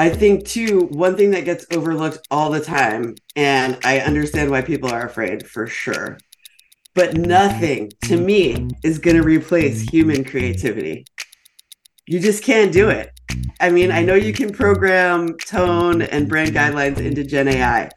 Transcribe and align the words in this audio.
I 0.00 0.08
think 0.08 0.46
too, 0.46 0.88
one 0.92 1.14
thing 1.14 1.32
that 1.32 1.44
gets 1.44 1.66
overlooked 1.70 2.26
all 2.30 2.48
the 2.48 2.62
time, 2.62 3.16
and 3.36 3.78
I 3.84 3.98
understand 3.98 4.50
why 4.50 4.62
people 4.62 4.88
are 4.90 5.04
afraid 5.04 5.46
for 5.46 5.66
sure, 5.66 6.16
but 6.94 7.18
nothing 7.18 7.92
to 8.04 8.16
me 8.16 8.70
is 8.82 8.98
going 8.98 9.18
to 9.18 9.22
replace 9.22 9.82
human 9.82 10.24
creativity. 10.24 11.04
You 12.06 12.18
just 12.18 12.42
can't 12.42 12.72
do 12.72 12.88
it. 12.88 13.10
I 13.60 13.68
mean, 13.68 13.90
I 13.90 14.02
know 14.02 14.14
you 14.14 14.32
can 14.32 14.50
program 14.50 15.36
tone 15.36 16.02
and 16.02 16.28
brand 16.28 16.52
guidelines 16.52 16.98
into 16.98 17.24
Gen 17.24 17.46
AI, 17.48 17.90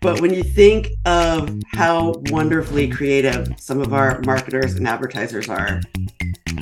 but 0.00 0.20
when 0.20 0.32
you 0.32 0.42
think 0.42 0.88
of 1.04 1.50
how 1.72 2.14
wonderfully 2.26 2.88
creative 2.88 3.48
some 3.58 3.80
of 3.80 3.92
our 3.92 4.20
marketers 4.24 4.76
and 4.76 4.88
advertisers 4.88 5.48
are, 5.48 5.82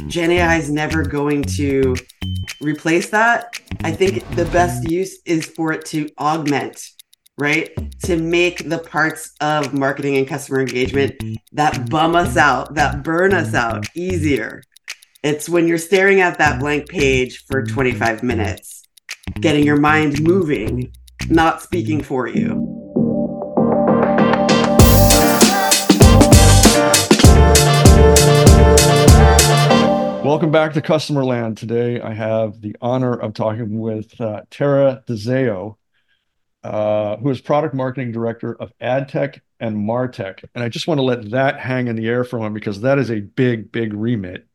Gen 0.09 0.33
AI 0.33 0.57
is 0.57 0.71
never 0.71 1.05
going 1.05 1.43
to 1.43 1.95
replace 2.61 3.11
that. 3.11 3.61
I 3.85 3.93
think 3.93 4.29
the 4.35 4.47
best 4.47 4.91
use 4.91 5.21
is 5.25 5.47
for 5.47 5.73
it 5.73 5.85
to 5.87 6.09
augment, 6.19 6.83
right? 7.37 7.71
To 8.05 8.17
make 8.17 8.69
the 8.69 8.79
parts 8.79 9.35
of 9.41 9.73
marketing 9.73 10.17
and 10.17 10.27
customer 10.27 10.61
engagement 10.61 11.15
that 11.53 11.89
bum 11.91 12.17
us 12.17 12.37
out, 12.37 12.75
that 12.75 13.05
burn 13.05 13.33
us 13.33 13.55
out 13.55 13.87
easier. 13.95 14.63
It's 15.25 15.49
when 15.49 15.67
you're 15.67 15.79
staring 15.79 16.21
at 16.21 16.39
that 16.39 16.61
blank 16.61 16.89
page 16.89 17.45
for 17.47 17.65
25 17.65 18.23
minutes, 18.23 18.85
getting 19.41 19.65
your 19.65 19.77
mind 19.77 20.23
moving, 20.23 20.93
not 21.29 21.61
speaking 21.61 22.05
for 22.05 22.29
you. 22.29 22.55
Welcome 30.23 30.53
back 30.53 30.75
to 30.75 30.81
Customer 30.81 31.25
Land. 31.25 31.59
Today, 31.59 32.01
I 32.01 32.15
have 32.15 32.61
the 32.61 32.77
honor 32.81 33.15
of 33.15 33.35
talking 33.35 33.81
with 33.81 34.21
uh, 34.21 34.43
Tara 34.51 35.03
DeZao, 35.09 35.75
uh, 36.63 37.17
who 37.17 37.31
is 37.31 37.41
Product 37.41 37.75
Marketing 37.75 38.13
Director 38.13 38.55
of 38.55 38.73
AdTech 38.81 39.41
and 39.59 39.77
MarTech. 39.79 40.45
And 40.55 40.63
I 40.63 40.69
just 40.69 40.87
want 40.87 40.99
to 40.99 41.03
let 41.03 41.33
that 41.33 41.59
hang 41.59 41.89
in 41.89 41.97
the 41.97 42.07
air 42.07 42.23
for 42.23 42.37
a 42.37 42.39
moment 42.39 42.55
because 42.55 42.83
that 42.83 43.01
is 43.01 43.11
a 43.11 43.19
big, 43.19 43.73
big 43.73 43.93
remit 43.93 44.48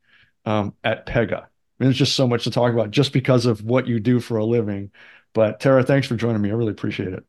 um, 0.45 0.73
at 0.83 1.05
Pega. 1.05 1.43
I 1.43 1.45
mean, 1.79 1.87
there's 1.87 1.97
just 1.97 2.15
so 2.15 2.27
much 2.27 2.43
to 2.43 2.51
talk 2.51 2.73
about 2.73 2.91
just 2.91 3.13
because 3.13 3.45
of 3.45 3.63
what 3.63 3.87
you 3.87 3.99
do 3.99 4.19
for 4.19 4.37
a 4.37 4.45
living. 4.45 4.91
But 5.33 5.59
Tara, 5.59 5.83
thanks 5.83 6.07
for 6.07 6.15
joining 6.15 6.41
me. 6.41 6.49
I 6.49 6.53
really 6.53 6.71
appreciate 6.71 7.13
it. 7.13 7.23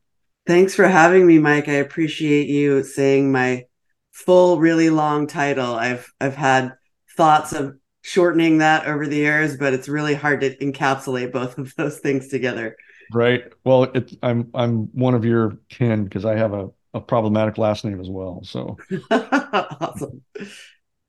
Thanks 0.47 0.75
for 0.75 0.87
having 0.87 1.27
me, 1.27 1.39
Mike. 1.39 1.69
I 1.69 1.75
appreciate 1.75 2.49
you 2.49 2.83
saying 2.83 3.33
my 3.33 3.65
full, 4.13 4.59
really 4.59 4.91
long 4.91 5.27
title. 5.27 5.75
I've 5.75 6.13
I've 6.21 6.37
had 6.37 6.75
thoughts 7.17 7.53
of 7.53 7.77
shortening 8.03 8.59
that 8.59 8.87
over 8.87 9.07
the 9.07 9.17
years, 9.17 9.57
but 9.57 9.73
it's 9.73 9.89
really 9.89 10.15
hard 10.15 10.43
to 10.43 10.55
encapsulate 10.57 11.33
both 11.33 11.57
of 11.57 11.75
those 11.77 11.99
things 11.99 12.29
together. 12.29 12.77
Right. 13.13 13.45
Well, 13.65 13.85
it, 13.85 14.13
I'm 14.23 14.51
I'm 14.55 14.89
one 14.93 15.15
of 15.15 15.25
your 15.25 15.59
kin 15.71 16.05
because 16.05 16.27
I 16.27 16.37
have 16.37 16.53
a, 16.53 16.69
a 16.93 17.01
problematic 17.01 17.57
last 17.57 17.85
name 17.85 18.01
as 18.01 18.11
well. 18.11 18.43
So 18.45 18.77
awesome. 19.11 20.23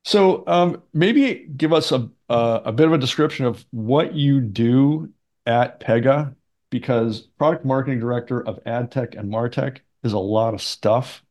So 0.05 0.43
um, 0.47 0.81
maybe 0.93 1.47
give 1.57 1.73
us 1.73 1.91
a 1.91 2.09
uh, 2.29 2.61
a 2.65 2.71
bit 2.71 2.87
of 2.87 2.93
a 2.93 2.97
description 2.97 3.45
of 3.45 3.65
what 3.71 4.15
you 4.15 4.39
do 4.39 5.11
at 5.45 5.79
Pega, 5.79 6.33
because 6.69 7.21
product 7.37 7.65
marketing 7.65 7.99
director 7.99 8.41
of 8.41 8.63
AdTech 8.63 9.19
and 9.19 9.31
MarTech 9.31 9.79
is 10.03 10.13
a 10.13 10.19
lot 10.19 10.53
of 10.53 10.61
stuff. 10.61 11.23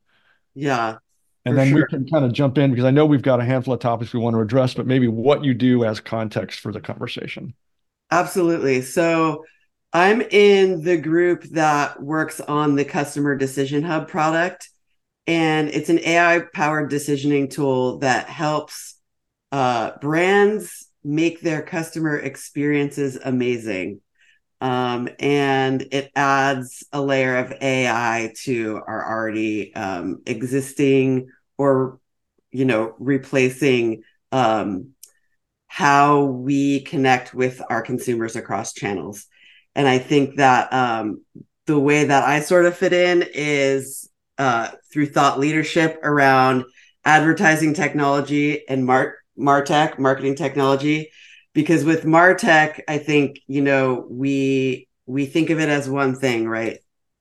Yeah 0.55 0.99
and 1.45 1.59
then 1.59 1.69
sure. 1.69 1.77
we 1.77 1.85
can 1.87 2.09
kind 2.09 2.25
of 2.25 2.33
jump 2.33 2.57
in 2.59 2.71
because 2.71 2.85
I 2.85 2.91
know 2.91 3.05
we've 3.05 3.23
got 3.23 3.41
a 3.41 3.45
handful 3.45 3.75
of 3.75 3.81
topics 3.81 4.13
we 4.13 4.21
want 4.21 4.35
to 4.35 4.41
address, 4.41 4.75
but 4.75 4.87
maybe 4.87 5.09
what 5.09 5.45
you 5.45 5.53
do 5.53 5.85
as 5.85 6.01
context 6.01 6.61
for 6.61 6.73
the 6.73 6.81
conversation. 6.81 7.55
Absolutely. 8.11 8.83
So 8.83 9.45
I'm 9.93 10.23
in 10.23 10.83
the 10.83 10.97
group 10.97 11.45
that 11.51 12.03
works 12.03 12.41
on 12.41 12.77
the 12.77 12.85
Customer 12.85 13.37
Decision 13.37 13.83
Hub 13.83 14.09
product, 14.09 14.71
and 15.27 15.69
it's 15.69 15.89
an 15.89 16.01
AI 16.01 16.41
powered 16.53 16.91
decisioning 16.91 17.51
tool 17.51 17.99
that 17.99 18.29
helps 18.29 18.99
uh, 19.53 19.93
brands 20.01 20.89
make 21.03 21.41
their 21.41 21.63
customer 21.63 22.19
experiences 22.19 23.19
amazing. 23.23 24.01
Um, 24.61 25.09
and 25.19 25.83
it 25.93 26.11
adds 26.17 26.85
a 26.93 27.01
layer 27.01 27.37
of 27.37 27.53
AI 27.61 28.33
to 28.45 28.81
our 28.87 29.07
already 29.07 29.75
um, 29.75 30.23
existing 30.27 31.29
or, 31.59 32.01
you 32.51 32.65
know, 32.65 32.95
replacing 32.99 34.03
um, 34.33 34.95
how 35.67 36.25
we 36.25 36.81
connect 36.81 37.35
with 37.35 37.61
our 37.69 37.83
consumers 37.83 38.37
across 38.37 38.73
channels. 38.73 39.27
And 39.75 39.87
I 39.89 39.99
think 39.99 40.37
that 40.37 40.73
um, 40.73 41.23
the 41.67 41.79
way 41.79 42.05
that 42.05 42.25
I 42.25 42.41
sort 42.41 42.67
of 42.67 42.77
fit 42.77 42.93
in 42.93 43.25
is 43.35 44.09
uh, 44.39 44.71
through 44.93 45.07
thought 45.07 45.39
leadership 45.39 45.99
around 46.03 46.65
advertising 47.05 47.75
technology 47.75 48.67
and 48.69 48.85
Mar- 48.85 49.17
Martech, 49.39 49.99
marketing 49.99 50.35
technology, 50.37 51.11
because 51.55 51.85
with 51.85 52.05
martech 52.05 52.81
i 52.89 52.99
think 52.99 53.41
you 53.47 53.63
know 53.63 54.07
we 54.11 54.89
we 55.07 55.25
think 55.25 55.51
of 55.51 55.61
it 55.61 55.69
as 55.69 55.89
one 55.89 56.15
thing 56.15 56.47
right? 56.49 56.79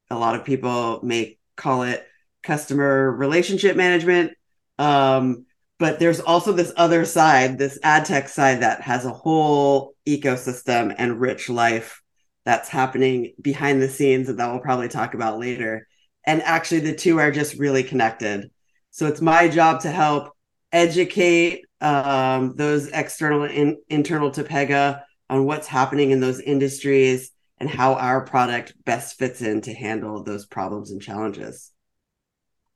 A 0.09 0.17
lot 0.17 0.35
of 0.35 0.45
people 0.45 0.99
may 1.03 1.37
call 1.55 1.83
it 1.83 2.05
customer 2.43 3.11
relationship 3.11 3.77
management 3.77 4.33
um, 4.79 5.45
but 5.79 5.99
there's 5.99 6.19
also 6.19 6.51
this 6.51 6.73
other 6.75 7.05
side 7.05 7.57
this 7.57 7.79
ad 7.83 8.05
tech 8.05 8.27
side 8.27 8.61
that 8.61 8.81
has 8.81 9.05
a 9.05 9.13
whole 9.13 9.93
ecosystem 10.07 10.93
and 10.97 11.21
rich 11.21 11.49
life 11.49 12.01
that's 12.45 12.69
happening 12.69 13.33
behind 13.41 13.81
the 13.81 13.87
scenes 13.87 14.27
that 14.27 14.51
we'll 14.51 14.59
probably 14.59 14.89
talk 14.89 15.13
about 15.13 15.39
later 15.39 15.87
and 16.25 16.41
actually 16.43 16.79
the 16.79 16.95
two 16.95 17.19
are 17.19 17.31
just 17.31 17.55
really 17.55 17.83
connected 17.83 18.49
so 18.91 19.07
it's 19.07 19.21
my 19.21 19.47
job 19.47 19.81
to 19.81 19.89
help 19.89 20.33
educate 20.71 21.65
um, 21.81 22.55
those 22.55 22.87
external 22.89 23.43
and 23.43 23.77
internal 23.89 24.31
to 24.31 24.43
Pega 24.43 25.03
on 25.29 25.45
what's 25.45 25.67
happening 25.67 26.11
in 26.11 26.19
those 26.19 26.39
industries 26.39 27.31
and 27.59 27.69
how 27.69 27.95
our 27.95 28.21
product 28.21 28.73
best 28.85 29.17
fits 29.17 29.41
in 29.41 29.61
to 29.61 29.73
handle 29.73 30.23
those 30.23 30.45
problems 30.45 30.91
and 30.91 31.01
challenges. 31.01 31.71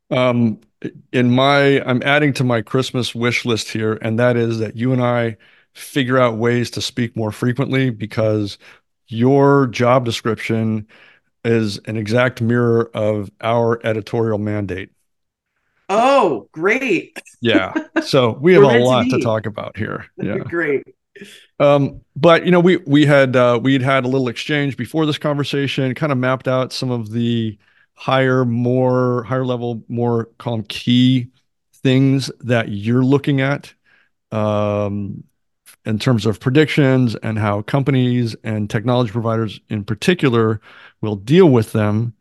Um, 0.09 0.61
in 1.11 1.31
my, 1.31 1.81
I'm 1.85 2.01
adding 2.03 2.33
to 2.33 2.43
my 2.43 2.61
Christmas 2.61 3.13
wish 3.13 3.45
list 3.45 3.69
here, 3.69 3.97
and 4.01 4.17
that 4.19 4.37
is 4.37 4.59
that 4.59 4.75
you 4.75 4.93
and 4.93 5.03
I 5.03 5.37
figure 5.73 6.17
out 6.17 6.37
ways 6.37 6.71
to 6.71 6.81
speak 6.81 7.15
more 7.15 7.31
frequently 7.31 7.89
because 7.89 8.57
your 9.07 9.67
job 9.67 10.05
description 10.05 10.87
is 11.47 11.79
an 11.85 11.97
exact 11.97 12.41
mirror 12.41 12.91
of 12.93 13.31
our 13.41 13.79
editorial 13.85 14.37
mandate. 14.37 14.91
Oh, 15.89 16.49
great. 16.51 17.17
yeah. 17.41 17.73
So 18.03 18.31
we 18.41 18.53
have 18.53 18.63
a 18.63 18.79
lot 18.83 19.03
to, 19.05 19.11
to, 19.11 19.19
talk 19.19 19.45
about 19.45 19.77
here. 19.77 20.05
Yeah. 20.17 20.39
great. 20.39 20.83
Um, 21.59 22.01
but 22.15 22.45
you 22.45 22.51
know, 22.51 22.59
we 22.59 22.77
we 22.77 23.05
had 23.05 23.35
uh 23.35 23.59
we'd 23.61 23.81
had 23.81 24.05
a 24.05 24.07
little 24.07 24.27
exchange 24.27 24.77
before 24.77 25.05
this 25.05 25.17
conversation, 25.17 25.95
kind 25.95 26.11
of 26.11 26.17
mapped 26.17 26.47
out 26.47 26.71
some 26.71 26.91
of 26.91 27.11
the 27.11 27.57
higher, 27.95 28.45
more 28.45 29.23
higher 29.23 29.45
level, 29.45 29.81
more 29.87 30.25
calm 30.37 30.63
key 30.63 31.29
things 31.73 32.29
that 32.41 32.69
you're 32.69 33.03
looking 33.03 33.39
at 33.39 33.73
um 34.31 35.23
in 35.87 35.97
terms 35.97 36.25
of 36.25 36.39
predictions 36.39 37.15
and 37.23 37.39
how 37.39 37.61
companies 37.61 38.35
and 38.43 38.69
technology 38.69 39.11
providers 39.11 39.59
in 39.69 39.85
particular 39.85 40.59
will 41.01 41.15
deal 41.15 41.49
with 41.49 41.71
them. 41.71 42.13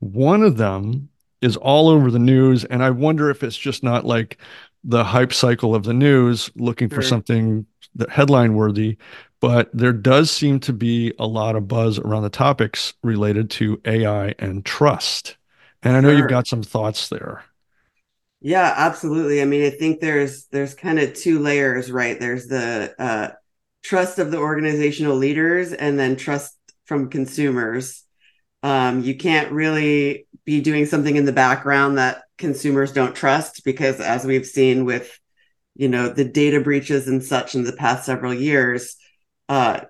One 0.00 0.42
of 0.42 0.56
them 0.56 1.08
is 1.40 1.56
all 1.56 1.88
over 1.88 2.10
the 2.10 2.18
news. 2.18 2.64
And 2.64 2.82
I 2.82 2.90
wonder 2.90 3.30
if 3.30 3.44
it's 3.44 3.56
just 3.56 3.84
not 3.84 4.04
like 4.04 4.38
the 4.82 5.04
hype 5.04 5.32
cycle 5.32 5.74
of 5.74 5.84
the 5.84 5.94
news 5.94 6.50
looking 6.56 6.88
sure. 6.88 6.96
for 6.96 7.02
something 7.02 7.64
that 7.94 8.10
headline 8.10 8.54
worthy, 8.54 8.96
but 9.40 9.70
there 9.72 9.92
does 9.92 10.30
seem 10.30 10.58
to 10.60 10.72
be 10.72 11.12
a 11.18 11.26
lot 11.26 11.54
of 11.54 11.68
buzz 11.68 12.00
around 12.00 12.24
the 12.24 12.30
topics 12.30 12.94
related 13.04 13.50
to 13.50 13.80
AI 13.84 14.34
and 14.40 14.64
trust. 14.64 15.36
And 15.84 15.96
I 15.96 16.00
know 16.00 16.08
sure. 16.08 16.18
you've 16.18 16.28
got 16.28 16.48
some 16.48 16.62
thoughts 16.64 17.08
there. 17.08 17.44
Yeah, 18.44 18.74
absolutely. 18.76 19.40
I 19.40 19.44
mean, 19.44 19.64
I 19.64 19.70
think 19.70 20.00
there's 20.00 20.46
there's 20.46 20.74
kind 20.74 20.98
of 20.98 21.14
two 21.14 21.38
layers, 21.38 21.90
right? 21.92 22.18
There's 22.18 22.46
the 22.46 22.92
uh, 22.98 23.30
trust 23.82 24.18
of 24.18 24.30
the 24.30 24.38
organizational 24.38 25.16
leaders, 25.16 25.72
and 25.72 25.98
then 25.98 26.16
trust 26.16 26.56
from 26.86 27.08
consumers. 27.08 28.02
Um, 28.64 29.02
you 29.02 29.16
can't 29.16 29.52
really 29.52 30.26
be 30.44 30.60
doing 30.60 30.86
something 30.86 31.16
in 31.16 31.24
the 31.26 31.32
background 31.32 31.98
that 31.98 32.24
consumers 32.38 32.92
don't 32.92 33.14
trust 33.14 33.64
because 33.64 34.00
as 34.00 34.24
we've 34.24 34.46
seen 34.46 34.84
with 34.84 35.18
you 35.76 35.88
know 35.88 36.08
the 36.08 36.24
data 36.24 36.60
breaches 36.60 37.08
and 37.08 37.24
such 37.24 37.54
in 37.54 37.64
the 37.64 37.72
past 37.74 38.06
several 38.06 38.34
years 38.34 38.96
uh, 39.48 39.80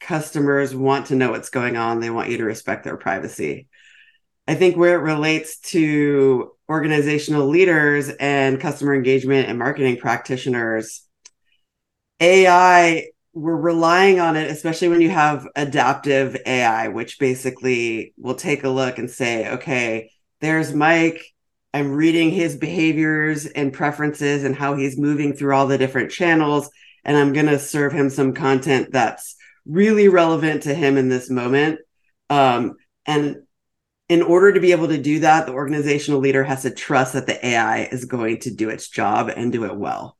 customers 0.00 0.74
want 0.74 1.06
to 1.06 1.16
know 1.16 1.30
what's 1.32 1.50
going 1.50 1.76
on 1.76 2.00
they 2.00 2.10
want 2.10 2.30
you 2.30 2.38
to 2.38 2.44
respect 2.44 2.84
their 2.84 2.96
privacy 2.96 3.68
i 4.48 4.54
think 4.54 4.76
where 4.76 4.96
it 4.98 5.02
relates 5.02 5.60
to 5.60 6.53
organizational 6.68 7.46
leaders 7.46 8.08
and 8.08 8.60
customer 8.60 8.94
engagement 8.94 9.48
and 9.48 9.58
marketing 9.58 9.96
practitioners 9.96 11.02
ai 12.20 13.04
we're 13.34 13.56
relying 13.56 14.20
on 14.20 14.36
it, 14.36 14.50
especially 14.50 14.88
when 14.88 15.00
you 15.00 15.10
have 15.10 15.46
adaptive 15.56 16.36
AI, 16.46 16.88
which 16.88 17.18
basically 17.18 18.14
will 18.16 18.36
take 18.36 18.62
a 18.62 18.68
look 18.68 18.98
and 18.98 19.10
say, 19.10 19.50
okay, 19.50 20.10
there's 20.40 20.72
Mike. 20.72 21.20
I'm 21.72 21.92
reading 21.92 22.30
his 22.30 22.56
behaviors 22.56 23.46
and 23.46 23.72
preferences 23.72 24.44
and 24.44 24.54
how 24.54 24.76
he's 24.76 24.96
moving 24.96 25.34
through 25.34 25.54
all 25.54 25.66
the 25.66 25.78
different 25.78 26.12
channels. 26.12 26.70
And 27.04 27.16
I'm 27.16 27.32
going 27.32 27.46
to 27.46 27.58
serve 27.58 27.92
him 27.92 28.08
some 28.08 28.34
content 28.34 28.90
that's 28.92 29.34
really 29.66 30.06
relevant 30.06 30.62
to 30.62 30.74
him 30.74 30.96
in 30.96 31.08
this 31.08 31.28
moment. 31.28 31.80
Um, 32.30 32.76
and 33.04 33.38
in 34.08 34.22
order 34.22 34.52
to 34.52 34.60
be 34.60 34.72
able 34.72 34.88
to 34.88 34.98
do 34.98 35.20
that, 35.20 35.46
the 35.46 35.52
organizational 35.52 36.20
leader 36.20 36.44
has 36.44 36.62
to 36.62 36.70
trust 36.70 37.14
that 37.14 37.26
the 37.26 37.44
AI 37.46 37.84
is 37.84 38.04
going 38.04 38.40
to 38.40 38.54
do 38.54 38.68
its 38.68 38.88
job 38.88 39.30
and 39.34 39.50
do 39.50 39.64
it 39.64 39.76
well. 39.76 40.16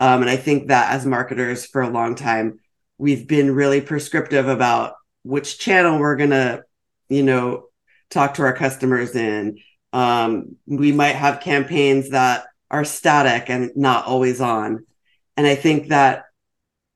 Um, 0.00 0.22
and 0.22 0.30
I 0.30 0.36
think 0.36 0.68
that 0.68 0.92
as 0.92 1.06
marketers 1.06 1.66
for 1.66 1.82
a 1.82 1.90
long 1.90 2.14
time, 2.14 2.60
we've 2.98 3.26
been 3.26 3.54
really 3.54 3.80
prescriptive 3.80 4.48
about 4.48 4.94
which 5.22 5.58
channel 5.58 5.98
we're 5.98 6.16
going 6.16 6.30
to, 6.30 6.62
you 7.08 7.22
know, 7.22 7.66
talk 8.10 8.34
to 8.34 8.42
our 8.42 8.52
customers 8.52 9.16
in. 9.16 9.58
Um, 9.92 10.56
we 10.66 10.92
might 10.92 11.16
have 11.16 11.40
campaigns 11.40 12.10
that 12.10 12.44
are 12.70 12.84
static 12.84 13.50
and 13.50 13.72
not 13.76 14.06
always 14.06 14.40
on. 14.40 14.84
And 15.36 15.46
I 15.46 15.54
think 15.54 15.88
that 15.88 16.24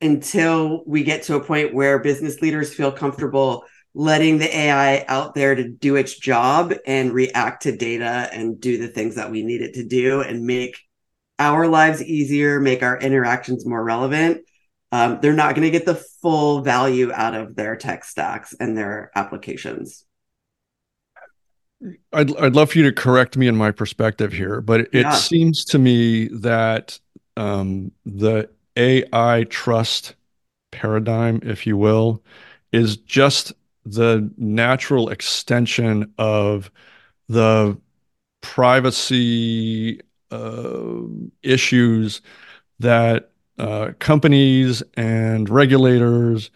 until 0.01 0.83
we 0.85 1.03
get 1.03 1.23
to 1.23 1.35
a 1.35 1.43
point 1.43 1.73
where 1.73 1.99
business 1.99 2.41
leaders 2.41 2.73
feel 2.73 2.91
comfortable 2.91 3.65
letting 3.99 4.37
the 4.37 4.57
AI 4.57 5.03
out 5.09 5.35
there 5.35 5.53
to 5.53 5.67
do 5.67 5.97
its 5.97 6.17
job 6.17 6.73
and 6.87 7.11
react 7.11 7.63
to 7.63 7.75
data 7.75 8.29
and 8.31 8.61
do 8.61 8.77
the 8.77 8.87
things 8.87 9.15
that 9.15 9.29
we 9.29 9.43
need 9.43 9.61
it 9.61 9.73
to 9.73 9.85
do 9.85 10.21
and 10.21 10.45
make 10.45 10.79
our 11.37 11.67
lives 11.67 12.01
easier, 12.01 12.61
make 12.61 12.81
our 12.81 12.97
interactions 12.97 13.65
more 13.65 13.83
relevant, 13.83 14.39
um, 14.93 15.19
they're 15.21 15.33
not 15.33 15.53
going 15.53 15.65
to 15.65 15.69
get 15.69 15.85
the 15.85 16.01
full 16.21 16.61
value 16.61 17.11
out 17.11 17.35
of 17.35 17.57
their 17.57 17.75
tech 17.75 18.05
stacks 18.05 18.55
and 18.57 18.77
their 18.77 19.11
applications. 19.15 20.05
I'd, 22.13 22.33
I'd 22.37 22.55
love 22.55 22.71
for 22.71 22.77
you 22.77 22.85
to 22.85 22.93
correct 22.93 23.35
me 23.35 23.47
in 23.47 23.57
my 23.57 23.71
perspective 23.71 24.31
here, 24.31 24.61
but 24.61 24.79
it, 24.79 24.89
yeah. 24.93 25.11
seems 25.11 25.65
to 25.65 25.77
me 25.77 26.29
that 26.29 26.97
um, 27.35 27.91
the 28.05 28.49
AI 28.77 29.45
trust 29.49 30.15
paradigm, 30.71 31.41
if 31.43 31.67
you 31.67 31.75
will, 31.75 32.23
is 32.71 32.95
just 32.95 33.51
the 33.85 34.31
natural 34.37 35.09
extension 35.09 36.13
of 36.17 36.71
the 37.29 37.77
privacy 38.41 40.01
uh, 40.31 41.01
issues 41.43 42.21
that 42.79 43.31
uh, 43.59 43.91
companies 43.99 44.83
and 44.95 45.49
regulators 45.49 46.51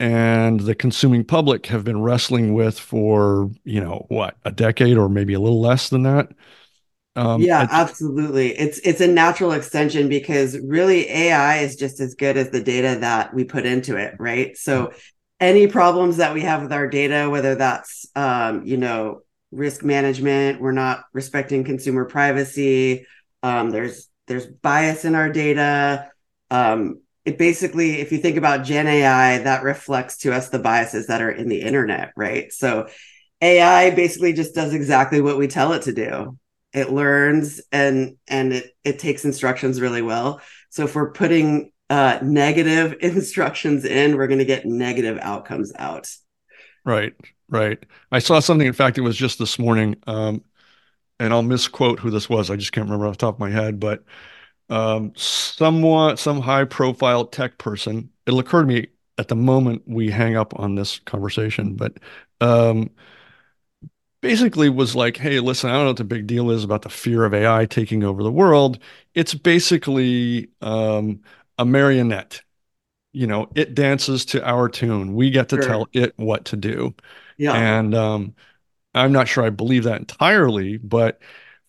and 0.00 0.60
the 0.60 0.74
consuming 0.74 1.24
public 1.24 1.66
have 1.66 1.84
been 1.84 2.02
wrestling 2.02 2.54
with 2.54 2.78
for 2.78 3.50
you 3.64 3.80
know 3.80 4.06
what 4.08 4.36
a 4.44 4.52
decade 4.52 4.98
or 4.98 5.08
maybe 5.08 5.34
a 5.34 5.40
little 5.40 5.60
less 5.60 5.88
than 5.90 6.02
that? 6.04 6.30
Um, 7.16 7.42
yeah 7.42 7.66
absolutely. 7.70 8.56
It's 8.56 8.78
it's 8.80 9.00
a 9.00 9.06
natural 9.08 9.52
extension 9.52 10.08
because 10.08 10.58
really 10.58 11.08
ai 11.08 11.58
is 11.58 11.76
just 11.76 12.00
as 12.00 12.14
good 12.14 12.36
as 12.36 12.50
the 12.50 12.62
data 12.62 12.98
that 13.00 13.34
we 13.34 13.44
put 13.44 13.66
into 13.66 13.96
it 13.96 14.14
right? 14.18 14.56
So 14.56 14.92
any 15.44 15.66
problems 15.66 16.16
that 16.16 16.34
we 16.34 16.40
have 16.40 16.62
with 16.62 16.72
our 16.72 16.88
data 16.88 17.28
whether 17.30 17.54
that's 17.54 18.06
um, 18.16 18.64
you 18.64 18.76
know 18.76 19.20
risk 19.52 19.84
management 19.84 20.60
we're 20.60 20.72
not 20.72 21.04
respecting 21.12 21.64
consumer 21.64 22.04
privacy 22.04 23.06
um, 23.44 23.70
there's 23.70 24.08
there's 24.26 24.46
bias 24.46 25.04
in 25.04 25.14
our 25.14 25.28
data. 25.28 26.10
Um, 26.50 27.02
it 27.26 27.36
basically 27.36 28.00
if 28.00 28.10
you 28.10 28.18
think 28.18 28.36
about 28.36 28.64
gen 28.64 28.86
ai 28.86 29.38
that 29.38 29.62
reflects 29.62 30.18
to 30.18 30.32
us 30.32 30.48
the 30.48 30.58
biases 30.58 31.06
that 31.06 31.22
are 31.22 31.30
in 31.30 31.48
the 31.48 31.60
internet 31.60 32.12
right? 32.16 32.52
So 32.52 32.88
ai 33.40 33.90
basically 33.90 34.32
just 34.32 34.54
does 34.54 34.72
exactly 34.72 35.20
what 35.20 35.38
we 35.38 35.46
tell 35.46 35.74
it 35.74 35.82
to 35.82 35.92
do. 35.92 36.38
It 36.72 36.90
learns 36.90 37.60
and 37.70 38.16
and 38.26 38.54
it, 38.54 38.72
it 38.82 38.98
takes 38.98 39.24
instructions 39.26 39.80
really 39.80 40.02
well. 40.02 40.40
So 40.70 40.84
if 40.84 40.94
we're 40.94 41.12
putting 41.12 41.70
uh, 41.90 42.18
negative 42.22 42.96
instructions 43.00 43.84
in 43.84 44.16
we're 44.16 44.26
going 44.26 44.38
to 44.38 44.44
get 44.44 44.66
negative 44.66 45.18
outcomes 45.20 45.72
out 45.76 46.08
right 46.84 47.14
right 47.48 47.84
i 48.12 48.18
saw 48.18 48.40
something 48.40 48.66
in 48.66 48.72
fact 48.72 48.98
it 48.98 49.02
was 49.02 49.16
just 49.16 49.38
this 49.38 49.58
morning 49.58 49.94
um, 50.06 50.42
and 51.20 51.32
i'll 51.32 51.42
misquote 51.42 51.98
who 51.98 52.10
this 52.10 52.28
was 52.28 52.50
i 52.50 52.56
just 52.56 52.72
can't 52.72 52.86
remember 52.86 53.06
off 53.06 53.14
the 53.14 53.26
top 53.26 53.34
of 53.34 53.40
my 53.40 53.50
head 53.50 53.78
but 53.78 54.04
um, 54.70 55.12
someone 55.14 56.16
some 56.16 56.40
high 56.40 56.64
profile 56.64 57.26
tech 57.26 57.58
person 57.58 58.10
it'll 58.26 58.40
occur 58.40 58.62
to 58.62 58.66
me 58.66 58.86
at 59.18 59.28
the 59.28 59.36
moment 59.36 59.82
we 59.86 60.10
hang 60.10 60.36
up 60.36 60.58
on 60.58 60.74
this 60.74 60.98
conversation 61.00 61.74
but 61.74 61.98
um, 62.40 62.90
basically 64.24 64.70
was 64.70 64.96
like, 64.96 65.18
hey, 65.18 65.38
listen, 65.38 65.68
I 65.68 65.74
don't 65.74 65.82
know 65.82 65.90
what 65.90 65.96
the 65.98 66.04
big 66.04 66.26
deal 66.26 66.50
is 66.50 66.64
about 66.64 66.80
the 66.80 66.88
fear 66.88 67.26
of 67.26 67.34
AI 67.34 67.66
taking 67.66 68.02
over 68.02 68.22
the 68.22 68.32
world. 68.32 68.78
It's 69.14 69.34
basically 69.34 70.48
um, 70.62 71.20
a 71.58 71.64
marionette. 71.64 72.42
You 73.12 73.26
know, 73.26 73.48
it 73.54 73.74
dances 73.74 74.24
to 74.26 74.44
our 74.44 74.68
tune. 74.68 75.14
We 75.14 75.30
get 75.30 75.48
to 75.50 75.56
sure. 75.56 75.64
tell 75.64 75.88
it 75.92 76.14
what 76.16 76.46
to 76.46 76.56
do. 76.56 76.94
Yeah. 77.36 77.52
And 77.52 77.94
um, 77.94 78.34
I'm 78.94 79.12
not 79.12 79.28
sure 79.28 79.44
I 79.44 79.50
believe 79.50 79.84
that 79.84 80.00
entirely, 80.00 80.78
but 80.78 81.20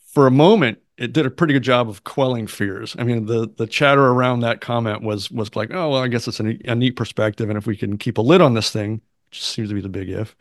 for 0.07 0.27
a 0.27 0.31
moment, 0.31 0.79
it 0.97 1.11
did 1.13 1.25
a 1.25 1.29
pretty 1.29 1.53
good 1.53 1.63
job 1.63 1.89
of 1.89 2.03
quelling 2.03 2.47
fears. 2.47 2.95
I 2.97 3.03
mean, 3.03 3.25
the 3.25 3.51
the 3.57 3.67
chatter 3.67 4.05
around 4.05 4.39
that 4.39 4.61
comment 4.61 5.01
was 5.01 5.29
was 5.29 5.55
like, 5.55 5.71
oh 5.71 5.89
well, 5.91 6.01
I 6.01 6.07
guess 6.07 6.27
it's 6.27 6.39
a 6.39 6.43
neat, 6.43 6.61
a 6.65 6.75
neat 6.75 6.95
perspective, 6.95 7.49
and 7.49 7.57
if 7.57 7.67
we 7.67 7.75
can 7.75 7.97
keep 7.97 8.17
a 8.17 8.21
lid 8.21 8.41
on 8.41 8.53
this 8.53 8.71
thing, 8.71 9.01
which 9.29 9.43
seems 9.43 9.69
to 9.69 9.75
be 9.75 9.81
the 9.81 9.89
big 9.89 10.09
if, 10.09 10.35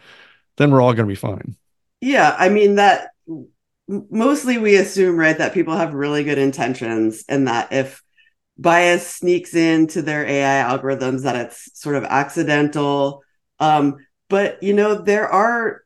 then 0.57 0.71
we're 0.71 0.81
all 0.81 0.93
going 0.93 1.09
to 1.09 1.13
be 1.13 1.17
fine. 1.17 1.57
Yeah, 2.01 2.37
I 2.39 2.51
mean 2.51 2.77
that 2.77 3.11
mostly 3.89 4.59
we 4.59 4.77
assume 4.77 5.17
right 5.17 5.37
that 5.39 5.55
people 5.55 5.77
have 5.77 5.93
really 5.93 6.23
good 6.23 6.39
intentions 6.39 7.25
and 7.29 7.49
that 7.49 7.73
if 7.73 8.03
bias 8.57 9.07
sneaks 9.07 9.55
into 9.55 10.03
their 10.03 10.25
AI 10.27 10.63
algorithms 10.65 11.23
that 11.23 11.37
it's 11.37 11.71
sort 11.79 11.97
of 11.97 12.05
accidental. 12.05 13.23
Um, 13.59 13.97
but 14.29 14.63
you 14.63 14.75
know, 14.75 14.95
there 14.95 15.29
are 15.29 15.83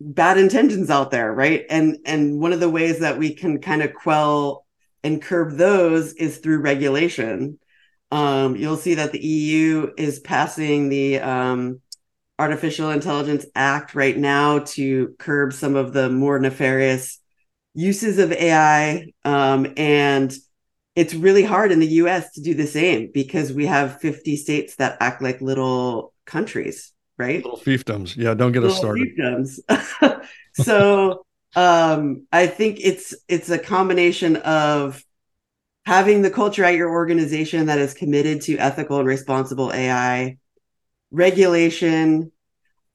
bad 0.00 0.38
intentions 0.38 0.90
out 0.90 1.10
there, 1.10 1.32
right? 1.32 1.64
And 1.70 1.98
and 2.04 2.40
one 2.40 2.52
of 2.52 2.60
the 2.60 2.70
ways 2.70 3.00
that 3.00 3.18
we 3.18 3.34
can 3.34 3.60
kind 3.60 3.82
of 3.82 3.94
quell 3.94 4.66
and 5.02 5.22
curb 5.22 5.56
those 5.56 6.12
is 6.14 6.38
through 6.38 6.60
regulation. 6.60 7.58
Um, 8.10 8.56
you'll 8.56 8.76
see 8.76 8.94
that 8.94 9.12
the 9.12 9.24
EU 9.24 9.92
is 9.96 10.20
passing 10.20 10.88
the 10.88 11.20
um, 11.20 11.80
Artificial 12.38 12.90
Intelligence 12.90 13.46
Act 13.54 13.94
right 13.94 14.16
now 14.16 14.60
to 14.60 15.14
curb 15.18 15.52
some 15.52 15.74
of 15.74 15.92
the 15.92 16.08
more 16.08 16.38
nefarious 16.38 17.18
uses 17.74 18.18
of 18.18 18.32
AI. 18.32 19.12
Um, 19.24 19.72
and 19.76 20.32
it's 20.96 21.14
really 21.14 21.44
hard 21.44 21.70
in 21.70 21.78
the 21.78 21.86
US 21.86 22.32
to 22.32 22.40
do 22.40 22.54
the 22.54 22.66
same 22.66 23.10
because 23.12 23.52
we 23.52 23.66
have 23.66 24.00
50 24.00 24.36
states 24.36 24.76
that 24.76 24.96
act 25.00 25.22
like 25.22 25.42
little 25.42 26.14
countries, 26.24 26.92
right? 27.18 27.44
Little 27.44 27.58
fiefdoms. 27.58 28.16
Yeah, 28.16 28.32
don't 28.32 28.52
get 28.52 28.62
little 28.62 28.74
us 28.74 28.78
started. 28.78 29.08
Fiefdoms. 29.16 30.26
so 30.54 31.26
um, 31.54 32.26
I 32.32 32.46
think 32.46 32.78
it's 32.82 33.14
it's 33.28 33.50
a 33.50 33.58
combination 33.58 34.36
of 34.36 35.04
having 35.84 36.22
the 36.22 36.30
culture 36.30 36.64
at 36.64 36.74
your 36.74 36.90
organization 36.90 37.66
that 37.66 37.78
is 37.78 37.94
committed 37.94 38.40
to 38.42 38.56
ethical 38.56 38.98
and 38.98 39.06
responsible 39.06 39.72
AI 39.72 40.38
regulation. 41.10 42.32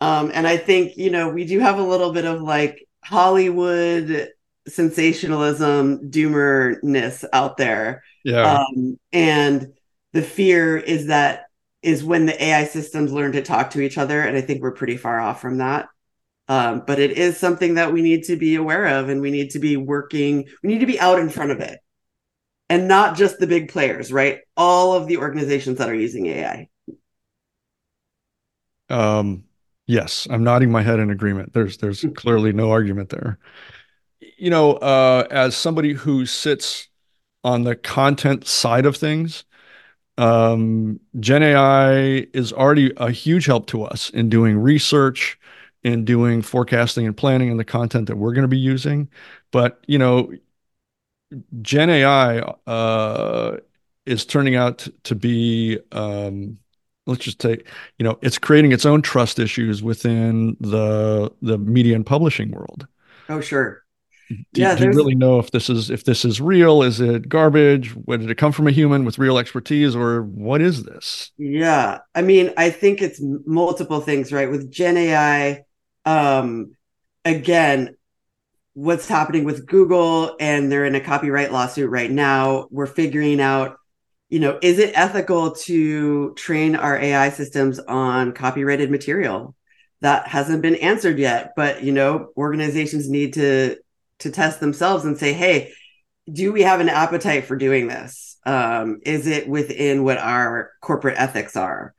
Um, 0.01 0.31
and 0.33 0.47
I 0.47 0.57
think, 0.57 0.97
you 0.97 1.11
know, 1.11 1.29
we 1.29 1.45
do 1.45 1.59
have 1.59 1.77
a 1.77 1.83
little 1.83 2.11
bit 2.11 2.25
of 2.25 2.41
like 2.41 2.87
Hollywood 3.03 4.29
sensationalism, 4.67 6.09
doomerness 6.11 7.25
out 7.33 7.57
there. 7.57 8.03
Yeah. 8.23 8.59
Um, 8.59 8.99
and 9.11 9.73
the 10.13 10.21
fear 10.21 10.77
is 10.77 11.07
that 11.07 11.45
is 11.81 12.03
when 12.03 12.25
the 12.27 12.43
AI 12.43 12.65
systems 12.65 13.11
learn 13.11 13.31
to 13.31 13.41
talk 13.41 13.71
to 13.71 13.81
each 13.81 13.97
other. 13.97 14.21
And 14.21 14.37
I 14.37 14.41
think 14.41 14.61
we're 14.61 14.71
pretty 14.71 14.97
far 14.97 15.19
off 15.19 15.41
from 15.41 15.57
that. 15.57 15.87
Um, 16.47 16.83
but 16.85 16.99
it 16.99 17.11
is 17.11 17.37
something 17.37 17.75
that 17.75 17.93
we 17.93 18.01
need 18.01 18.25
to 18.25 18.35
be 18.35 18.55
aware 18.55 18.99
of 18.99 19.09
and 19.09 19.21
we 19.21 19.31
need 19.31 19.51
to 19.51 19.59
be 19.59 19.77
working, 19.77 20.47
we 20.61 20.69
need 20.69 20.79
to 20.79 20.85
be 20.85 20.99
out 20.99 21.19
in 21.19 21.29
front 21.29 21.51
of 21.51 21.59
it. 21.59 21.79
And 22.69 22.87
not 22.87 23.17
just 23.17 23.39
the 23.39 23.47
big 23.47 23.69
players, 23.71 24.11
right? 24.11 24.39
All 24.55 24.93
of 24.93 25.07
the 25.07 25.17
organizations 25.17 25.77
that 25.77 25.89
are 25.89 25.95
using 25.95 26.25
AI. 26.27 26.69
Um, 28.89 29.45
yes, 29.87 30.27
I'm 30.29 30.43
nodding 30.43 30.71
my 30.71 30.81
head 30.81 30.99
in 30.99 31.09
agreement. 31.09 31.53
There's 31.53 31.77
there's 31.77 32.01
mm. 32.01 32.15
clearly 32.15 32.53
no 32.53 32.71
argument 32.71 33.09
there. 33.09 33.39
You 34.41 34.49
know, 34.49 34.73
uh, 34.73 35.27
as 35.29 35.55
somebody 35.55 35.93
who 35.93 36.25
sits 36.25 36.87
on 37.43 37.63
the 37.63 37.75
content 37.75 38.47
side 38.47 38.87
of 38.87 38.97
things, 38.97 39.43
um, 40.17 40.99
Gen 41.19 41.43
AI 41.43 42.27
is 42.33 42.53
already 42.53 42.93
a 42.97 43.11
huge 43.11 43.45
help 43.45 43.67
to 43.67 43.83
us 43.83 44.09
in 44.11 44.29
doing 44.29 44.57
research, 44.57 45.39
in 45.83 46.05
doing 46.05 46.41
forecasting 46.41 47.07
and 47.07 47.17
planning 47.17 47.51
and 47.51 47.59
the 47.59 47.65
content 47.65 48.07
that 48.07 48.17
we're 48.17 48.33
going 48.33 48.43
to 48.43 48.49
be 48.49 48.57
using. 48.57 49.09
But 49.51 49.83
you 49.87 49.99
know, 49.99 50.33
Gen 51.61 51.89
AI 51.89 52.39
uh, 52.39 53.57
is 54.05 54.25
turning 54.25 54.55
out 54.55 54.87
to 55.03 55.15
be 55.15 55.79
um, 55.91 56.57
let's 57.07 57.23
just 57.23 57.39
take, 57.39 57.67
you 57.97 58.03
know, 58.03 58.17
it's 58.21 58.37
creating 58.37 58.71
its 58.71 58.85
own 58.85 59.01
trust 59.01 59.39
issues 59.39 59.81
within 59.81 60.57
the 60.59 61.31
the 61.41 61.57
media 61.57 61.95
and 61.95 62.05
publishing 62.05 62.51
world. 62.51 62.87
Oh, 63.29 63.41
sure. 63.41 63.80
Do, 64.53 64.61
yeah, 64.61 64.75
do 64.75 64.85
you 64.85 64.91
really 64.91 65.15
know 65.15 65.39
if 65.39 65.51
this 65.51 65.69
is 65.69 65.89
if 65.89 66.03
this 66.03 66.25
is 66.25 66.41
real? 66.41 66.83
Is 66.83 66.99
it 66.99 67.29
garbage? 67.29 67.89
Where 67.91 68.17
did 68.17 68.29
it 68.29 68.37
come 68.37 68.51
from 68.51 68.67
a 68.67 68.71
human 68.71 69.05
with 69.05 69.17
real 69.17 69.37
expertise, 69.37 69.95
or 69.95 70.23
what 70.23 70.61
is 70.61 70.83
this? 70.83 71.31
Yeah, 71.37 71.99
I 72.15 72.21
mean, 72.21 72.53
I 72.57 72.69
think 72.69 73.01
it's 73.01 73.19
multiple 73.21 74.01
things, 74.01 74.31
right? 74.31 74.49
With 74.49 74.71
Gen 74.71 74.97
AI, 74.97 75.63
um, 76.05 76.71
again, 77.25 77.95
what's 78.73 79.07
happening 79.07 79.43
with 79.43 79.65
Google, 79.65 80.35
and 80.39 80.71
they're 80.71 80.85
in 80.85 80.95
a 80.95 81.01
copyright 81.01 81.51
lawsuit 81.51 81.89
right 81.89 82.11
now. 82.11 82.67
We're 82.71 82.87
figuring 82.87 83.41
out 83.41 83.77
you 84.31 84.39
know, 84.39 84.57
is 84.61 84.79
it 84.79 84.97
ethical 84.97 85.51
to 85.51 86.33
train 86.35 86.77
our 86.77 86.97
AI 86.97 87.29
systems 87.29 87.79
on 87.79 88.31
copyrighted 88.31 88.89
material? 88.89 89.55
That 89.99 90.25
hasn't 90.27 90.61
been 90.61 90.75
answered 90.75 91.19
yet, 91.19 91.51
but 91.55 91.83
you 91.83 91.91
know, 91.91 92.29
organizations 92.37 93.09
need 93.09 93.33
to 93.33 93.75
to 94.21 94.31
test 94.31 94.59
themselves 94.59 95.05
and 95.05 95.17
say, 95.17 95.33
"Hey, 95.33 95.71
do 96.31 96.51
we 96.51 96.61
have 96.61 96.79
an 96.79 96.89
appetite 96.89 97.45
for 97.45 97.55
doing 97.55 97.87
this? 97.87 98.37
Um, 98.45 98.99
is 99.05 99.27
it 99.27 99.47
within 99.47 100.03
what 100.03 100.17
our 100.17 100.71
corporate 100.81 101.17
ethics 101.17 101.55
are?" 101.55 101.93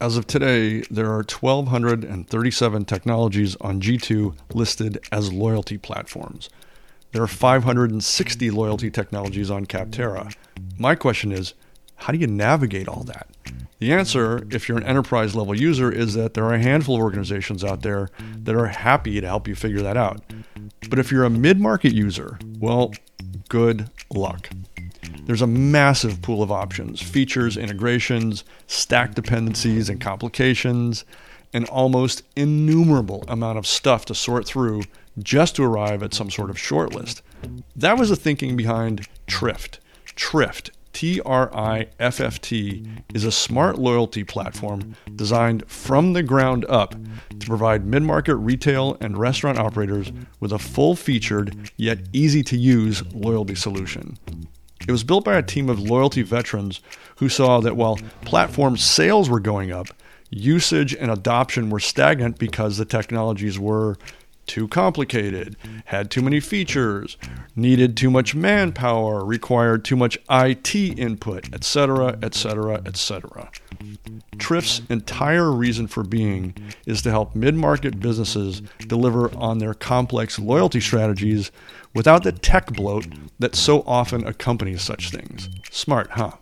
As 0.00 0.16
of 0.16 0.28
today, 0.28 0.82
there 0.90 1.10
are 1.10 1.24
1,237 1.24 2.84
technologies 2.84 3.56
on 3.60 3.80
G2 3.80 4.36
listed 4.54 4.98
as 5.10 5.32
loyalty 5.32 5.76
platforms. 5.76 6.48
There 7.12 7.22
are 7.22 7.26
560 7.26 8.50
loyalty 8.50 8.90
technologies 8.90 9.50
on 9.50 9.66
Capterra. 9.66 10.32
My 10.78 10.94
question 10.94 11.32
is, 11.32 11.54
how 11.96 12.12
do 12.12 12.18
you 12.18 12.28
navigate 12.28 12.86
all 12.86 13.02
that? 13.04 13.26
The 13.80 13.92
answer, 13.92 14.46
if 14.50 14.68
you're 14.68 14.78
an 14.78 14.84
enterprise 14.84 15.34
level 15.34 15.54
user, 15.54 15.90
is 15.90 16.14
that 16.14 16.34
there 16.34 16.44
are 16.44 16.54
a 16.54 16.62
handful 16.62 16.96
of 16.96 17.02
organizations 17.02 17.64
out 17.64 17.82
there 17.82 18.08
that 18.44 18.54
are 18.54 18.66
happy 18.66 19.20
to 19.20 19.26
help 19.26 19.48
you 19.48 19.54
figure 19.54 19.82
that 19.82 19.96
out. 19.96 20.20
But 20.88 20.98
if 20.98 21.10
you're 21.10 21.24
a 21.24 21.30
mid 21.30 21.60
market 21.60 21.92
user, 21.92 22.38
well, 22.58 22.92
good 23.48 23.90
luck. 24.10 24.48
There's 25.24 25.42
a 25.42 25.46
massive 25.46 26.22
pool 26.22 26.42
of 26.42 26.50
options, 26.50 27.02
features, 27.02 27.56
integrations, 27.56 28.44
stack 28.66 29.14
dependencies, 29.14 29.90
and 29.90 30.00
complications, 30.00 31.04
an 31.52 31.64
almost 31.66 32.22
innumerable 32.36 33.24
amount 33.28 33.58
of 33.58 33.66
stuff 33.66 34.04
to 34.06 34.14
sort 34.14 34.46
through 34.46 34.82
just 35.18 35.56
to 35.56 35.64
arrive 35.64 36.02
at 36.02 36.14
some 36.14 36.30
sort 36.30 36.50
of 36.50 36.56
shortlist. 36.56 37.20
That 37.76 37.98
was 37.98 38.08
the 38.08 38.16
thinking 38.16 38.56
behind 38.56 39.06
Trifft. 39.26 39.78
Trifft, 40.16 40.70
T 40.98 41.20
R 41.24 41.48
I 41.54 41.86
F 42.00 42.20
F 42.20 42.40
T, 42.40 42.84
is 43.14 43.22
a 43.22 43.30
smart 43.30 43.78
loyalty 43.78 44.24
platform 44.24 44.96
designed 45.14 45.62
from 45.70 46.12
the 46.12 46.24
ground 46.24 46.66
up 46.68 46.96
to 47.38 47.46
provide 47.46 47.86
mid 47.86 48.02
market 48.02 48.34
retail 48.34 48.96
and 49.00 49.16
restaurant 49.16 49.60
operators 49.60 50.10
with 50.40 50.52
a 50.52 50.58
full 50.58 50.96
featured 50.96 51.70
yet 51.76 52.00
easy 52.12 52.42
to 52.42 52.56
use 52.56 53.04
loyalty 53.14 53.54
solution. 53.54 54.18
It 54.88 54.90
was 54.90 55.04
built 55.04 55.24
by 55.24 55.36
a 55.36 55.42
team 55.42 55.68
of 55.68 55.78
loyalty 55.78 56.22
veterans 56.22 56.80
who 57.18 57.28
saw 57.28 57.60
that 57.60 57.76
while 57.76 58.00
platform 58.22 58.76
sales 58.76 59.30
were 59.30 59.38
going 59.38 59.70
up, 59.70 59.86
usage 60.30 60.96
and 60.96 61.12
adoption 61.12 61.70
were 61.70 61.78
stagnant 61.78 62.40
because 62.40 62.76
the 62.76 62.84
technologies 62.84 63.56
were 63.56 63.96
too 64.48 64.66
complicated, 64.68 65.56
had 65.86 66.10
too 66.10 66.22
many 66.22 66.40
features, 66.40 67.16
needed 67.54 67.96
too 67.96 68.10
much 68.10 68.34
manpower, 68.34 69.24
required 69.24 69.84
too 69.84 69.96
much 69.96 70.18
IT 70.30 70.74
input, 70.74 71.52
etc., 71.54 72.18
etc., 72.22 72.82
etc. 72.86 73.50
Trifft's 74.36 74.82
entire 74.88 75.50
reason 75.50 75.86
for 75.86 76.02
being 76.02 76.54
is 76.86 77.02
to 77.02 77.10
help 77.10 77.34
mid 77.34 77.54
market 77.54 78.00
businesses 78.00 78.62
deliver 78.86 79.34
on 79.36 79.58
their 79.58 79.74
complex 79.74 80.38
loyalty 80.38 80.80
strategies 80.80 81.50
without 81.94 82.22
the 82.22 82.32
tech 82.32 82.72
bloat 82.72 83.06
that 83.38 83.54
so 83.54 83.82
often 83.86 84.26
accompanies 84.26 84.82
such 84.82 85.10
things. 85.10 85.48
Smart, 85.70 86.10
huh? 86.12 86.32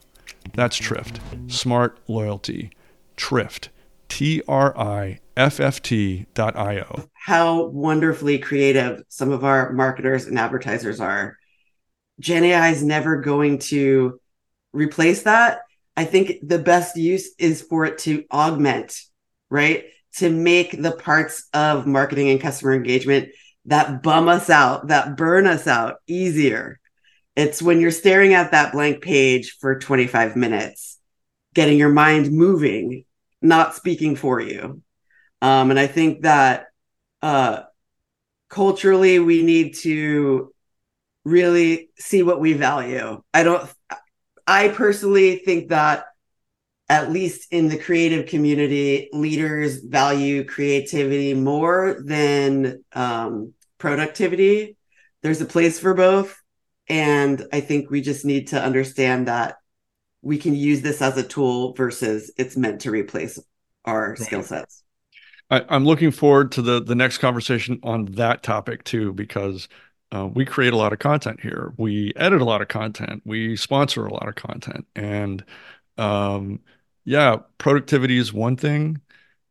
That's 0.54 0.78
Trifft. 0.78 1.18
Smart 1.50 1.98
loyalty. 2.08 2.70
Trifft. 3.16 3.68
T 4.08 4.42
R 4.46 4.76
I 4.78 5.18
F 5.36 5.60
F 5.60 5.82
T 5.82 6.26
dot 6.34 6.56
I 6.56 6.80
O. 6.80 7.08
How 7.26 7.64
wonderfully 7.64 8.38
creative 8.38 9.02
some 9.08 9.32
of 9.32 9.44
our 9.44 9.72
marketers 9.72 10.26
and 10.26 10.38
advertisers 10.38 11.00
are. 11.00 11.36
Gen 12.20 12.44
AI 12.44 12.70
is 12.70 12.84
never 12.84 13.20
going 13.20 13.58
to 13.58 14.20
replace 14.72 15.24
that. 15.24 15.62
I 15.96 16.04
think 16.04 16.36
the 16.40 16.60
best 16.60 16.96
use 16.96 17.30
is 17.36 17.62
for 17.62 17.84
it 17.84 17.98
to 17.98 18.22
augment, 18.30 18.96
right? 19.50 19.86
To 20.18 20.30
make 20.30 20.80
the 20.80 20.92
parts 20.92 21.48
of 21.52 21.84
marketing 21.84 22.30
and 22.30 22.40
customer 22.40 22.74
engagement 22.74 23.30
that 23.64 24.04
bum 24.04 24.28
us 24.28 24.48
out, 24.48 24.86
that 24.86 25.16
burn 25.16 25.48
us 25.48 25.66
out 25.66 25.96
easier. 26.06 26.78
It's 27.34 27.60
when 27.60 27.80
you're 27.80 27.90
staring 27.90 28.34
at 28.34 28.52
that 28.52 28.70
blank 28.70 29.02
page 29.02 29.56
for 29.60 29.80
25 29.80 30.36
minutes, 30.36 31.00
getting 31.54 31.76
your 31.76 31.88
mind 31.88 32.30
moving 32.30 33.04
not 33.42 33.74
speaking 33.74 34.14
for 34.14 34.40
you. 34.40 34.80
Um, 35.42 35.70
and 35.70 35.78
I 35.80 35.88
think 35.88 36.22
that 36.22 36.66
uh, 37.22 37.62
culturally, 38.48 39.18
we 39.18 39.42
need 39.42 39.74
to 39.76 40.52
really 41.24 41.90
see 41.98 42.22
what 42.22 42.40
we 42.40 42.52
value. 42.52 43.22
I 43.34 43.42
don't, 43.42 43.68
I 44.46 44.68
personally 44.68 45.38
think 45.38 45.70
that 45.70 46.06
at 46.88 47.10
least 47.10 47.52
in 47.52 47.68
the 47.68 47.78
creative 47.78 48.26
community, 48.26 49.08
leaders 49.12 49.78
value 49.78 50.44
creativity 50.44 51.34
more 51.34 52.00
than 52.04 52.84
um, 52.92 53.52
productivity. 53.78 54.76
There's 55.22 55.40
a 55.40 55.46
place 55.46 55.80
for 55.80 55.94
both. 55.94 56.40
And 56.88 57.44
I 57.52 57.60
think 57.60 57.90
we 57.90 58.00
just 58.00 58.24
need 58.24 58.48
to 58.48 58.62
understand 58.62 59.26
that 59.26 59.56
we 60.22 60.38
can 60.38 60.54
use 60.54 60.82
this 60.82 61.02
as 61.02 61.16
a 61.16 61.22
tool 61.24 61.72
versus 61.74 62.32
it's 62.36 62.56
meant 62.56 62.82
to 62.82 62.92
replace 62.92 63.38
our 63.84 64.10
right. 64.10 64.18
skill 64.18 64.42
sets. 64.42 64.84
I, 65.50 65.62
am 65.74 65.84
looking 65.84 66.10
forward 66.10 66.52
to 66.52 66.62
the 66.62 66.82
the 66.82 66.94
next 66.94 67.18
conversation 67.18 67.78
on 67.82 68.06
that 68.06 68.42
topic 68.42 68.84
too, 68.84 69.12
because 69.12 69.68
uh, 70.12 70.26
we 70.32 70.44
create 70.44 70.72
a 70.72 70.76
lot 70.76 70.92
of 70.92 70.98
content 70.98 71.40
here. 71.40 71.72
We 71.76 72.12
edit 72.16 72.40
a 72.40 72.44
lot 72.44 72.62
of 72.62 72.68
content. 72.68 73.22
We 73.24 73.56
sponsor 73.56 74.06
a 74.06 74.12
lot 74.12 74.28
of 74.28 74.34
content, 74.34 74.86
and 74.96 75.44
um, 75.98 76.60
yeah, 77.04 77.38
productivity 77.58 78.18
is 78.18 78.32
one 78.32 78.56
thing, 78.56 79.00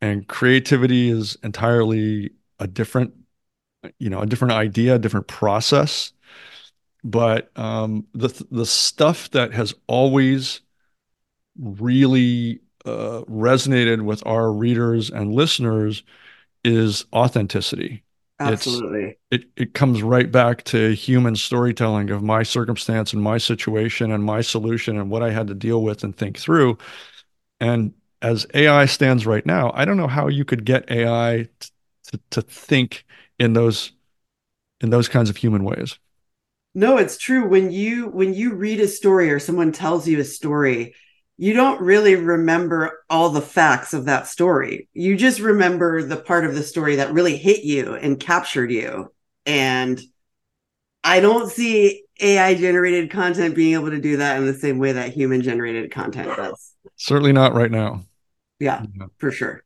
and 0.01 0.27
creativity 0.27 1.09
is 1.09 1.37
entirely 1.43 2.31
a 2.59 2.67
different, 2.67 3.13
you 3.99 4.09
know, 4.09 4.21
a 4.21 4.25
different 4.25 4.53
idea, 4.53 4.95
a 4.95 4.99
different 4.99 5.27
process. 5.27 6.13
But 7.03 7.51
um, 7.57 8.07
the 8.13 8.45
the 8.51 8.65
stuff 8.65 9.31
that 9.31 9.53
has 9.53 9.73
always 9.87 10.61
really 11.57 12.61
uh, 12.85 13.23
resonated 13.29 14.01
with 14.03 14.25
our 14.25 14.51
readers 14.51 15.09
and 15.09 15.33
listeners 15.33 16.03
is 16.63 17.05
authenticity. 17.13 18.03
Absolutely. 18.39 19.17
It's, 19.31 19.45
it, 19.45 19.49
it 19.55 19.73
comes 19.73 20.03
right 20.03 20.29
back 20.31 20.63
to 20.65 20.93
human 20.93 21.35
storytelling 21.35 22.09
of 22.09 22.21
my 22.21 22.43
circumstance 22.43 23.13
and 23.13 23.21
my 23.21 23.37
situation 23.37 24.11
and 24.11 24.23
my 24.23 24.41
solution 24.41 24.97
and 24.97 25.09
what 25.09 25.23
I 25.23 25.31
had 25.31 25.47
to 25.47 25.53
deal 25.53 25.83
with 25.83 26.03
and 26.03 26.15
think 26.15 26.37
through. 26.37 26.77
And 27.59 27.93
as 28.21 28.45
AI 28.53 28.85
stands 28.85 29.25
right 29.25 29.45
now, 29.45 29.71
I 29.73 29.85
don't 29.85 29.97
know 29.97 30.07
how 30.07 30.27
you 30.27 30.43
could 30.45 30.65
get 30.65 30.89
AI 30.89 31.47
t- 31.59 31.69
to, 32.07 32.19
to 32.31 32.41
think 32.41 33.05
in 33.39 33.53
those 33.53 33.91
in 34.81 34.89
those 34.89 35.07
kinds 35.07 35.29
of 35.29 35.37
human 35.37 35.63
ways. 35.63 35.97
No, 36.73 36.97
it's 36.97 37.17
true. 37.17 37.47
When 37.47 37.71
you 37.71 38.07
when 38.07 38.33
you 38.33 38.53
read 38.53 38.81
a 38.81 38.87
story 38.87 39.31
or 39.31 39.39
someone 39.39 39.71
tells 39.71 40.07
you 40.07 40.19
a 40.19 40.25
story, 40.25 40.93
you 41.37 41.53
don't 41.53 41.81
really 41.81 42.15
remember 42.15 43.03
all 43.09 43.29
the 43.29 43.41
facts 43.41 43.93
of 43.93 44.05
that 44.05 44.27
story. 44.27 44.87
You 44.93 45.17
just 45.17 45.39
remember 45.39 46.01
the 46.01 46.17
part 46.17 46.45
of 46.45 46.55
the 46.55 46.63
story 46.63 46.97
that 46.97 47.13
really 47.13 47.35
hit 47.35 47.63
you 47.63 47.95
and 47.95 48.19
captured 48.19 48.71
you. 48.71 49.11
And 49.45 50.01
I 51.03 51.19
don't 51.19 51.51
see 51.51 52.03
AI 52.21 52.55
generated 52.55 53.11
content 53.11 53.55
being 53.55 53.73
able 53.73 53.91
to 53.91 53.99
do 53.99 54.17
that 54.17 54.37
in 54.37 54.45
the 54.45 54.53
same 54.53 54.79
way 54.79 54.93
that 54.93 55.13
human 55.13 55.41
generated 55.41 55.91
content 55.91 56.35
does. 56.37 56.73
Certainly 56.95 57.33
not 57.33 57.53
right 57.53 57.71
now. 57.71 58.03
Yeah, 58.59 58.85
yeah. 58.97 59.07
for 59.17 59.31
sure. 59.31 59.63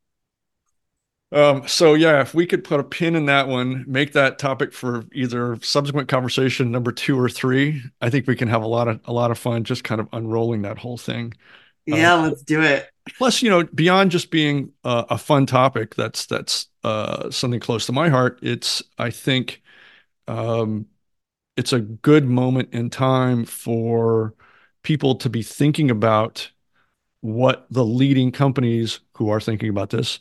Um, 1.32 1.68
so 1.68 1.94
yeah, 1.94 2.22
if 2.22 2.34
we 2.34 2.48
could 2.48 2.64
put 2.64 2.80
a 2.80 2.84
pin 2.84 3.16
in 3.16 3.28
that 3.28 3.48
one, 3.48 3.86
make 3.88 4.14
that 4.14 4.40
topic 4.40 4.74
for 4.74 5.06
either 5.14 5.60
subsequent 5.62 6.10
conversation 6.10 6.72
number 6.72 6.92
two 6.92 7.20
or 7.20 7.30
three, 7.30 7.84
I 8.02 8.10
think 8.10 8.26
we 8.28 8.36
can 8.36 8.48
have 8.48 8.64
a 8.64 8.68
lot 8.68 8.88
of 8.88 9.00
a 9.06 9.14
lot 9.14 9.30
of 9.30 9.38
fun 9.38 9.64
just 9.64 9.84
kind 9.84 10.02
of 10.02 10.10
unrolling 10.12 10.64
that 10.64 10.80
whole 10.80 10.98
thing. 10.98 11.34
Yeah, 11.86 12.16
um, 12.16 12.24
let's 12.24 12.44
do 12.44 12.62
it. 12.62 12.90
Plus, 13.18 13.42
you 13.42 13.50
know, 13.50 13.64
beyond 13.64 14.12
just 14.12 14.32
being 14.32 14.72
uh, 14.84 15.06
a 15.10 15.18
fun 15.18 15.46
topic, 15.46 15.96
that's 15.96 16.26
that's 16.26 16.68
uh, 16.84 17.30
something 17.32 17.60
close 17.60 17.86
to 17.88 17.92
my 17.92 18.10
heart. 18.10 18.40
It's 18.42 18.84
I 18.98 19.10
think 19.10 19.62
um, 20.28 20.88
it's 21.58 21.74
a 21.74 21.80
good 21.82 22.26
moment 22.26 22.74
in 22.74 22.90
time 22.90 23.46
for 23.46 24.36
people 24.84 25.16
to 25.16 25.30
be 25.30 25.44
thinking 25.44 25.92
about 25.92 26.52
what 27.22 27.68
the 27.72 27.86
leading 27.86 28.32
companies 28.32 29.00
who 29.16 29.30
are 29.30 29.42
thinking 29.42 29.70
about 29.70 29.90
this, 29.90 30.20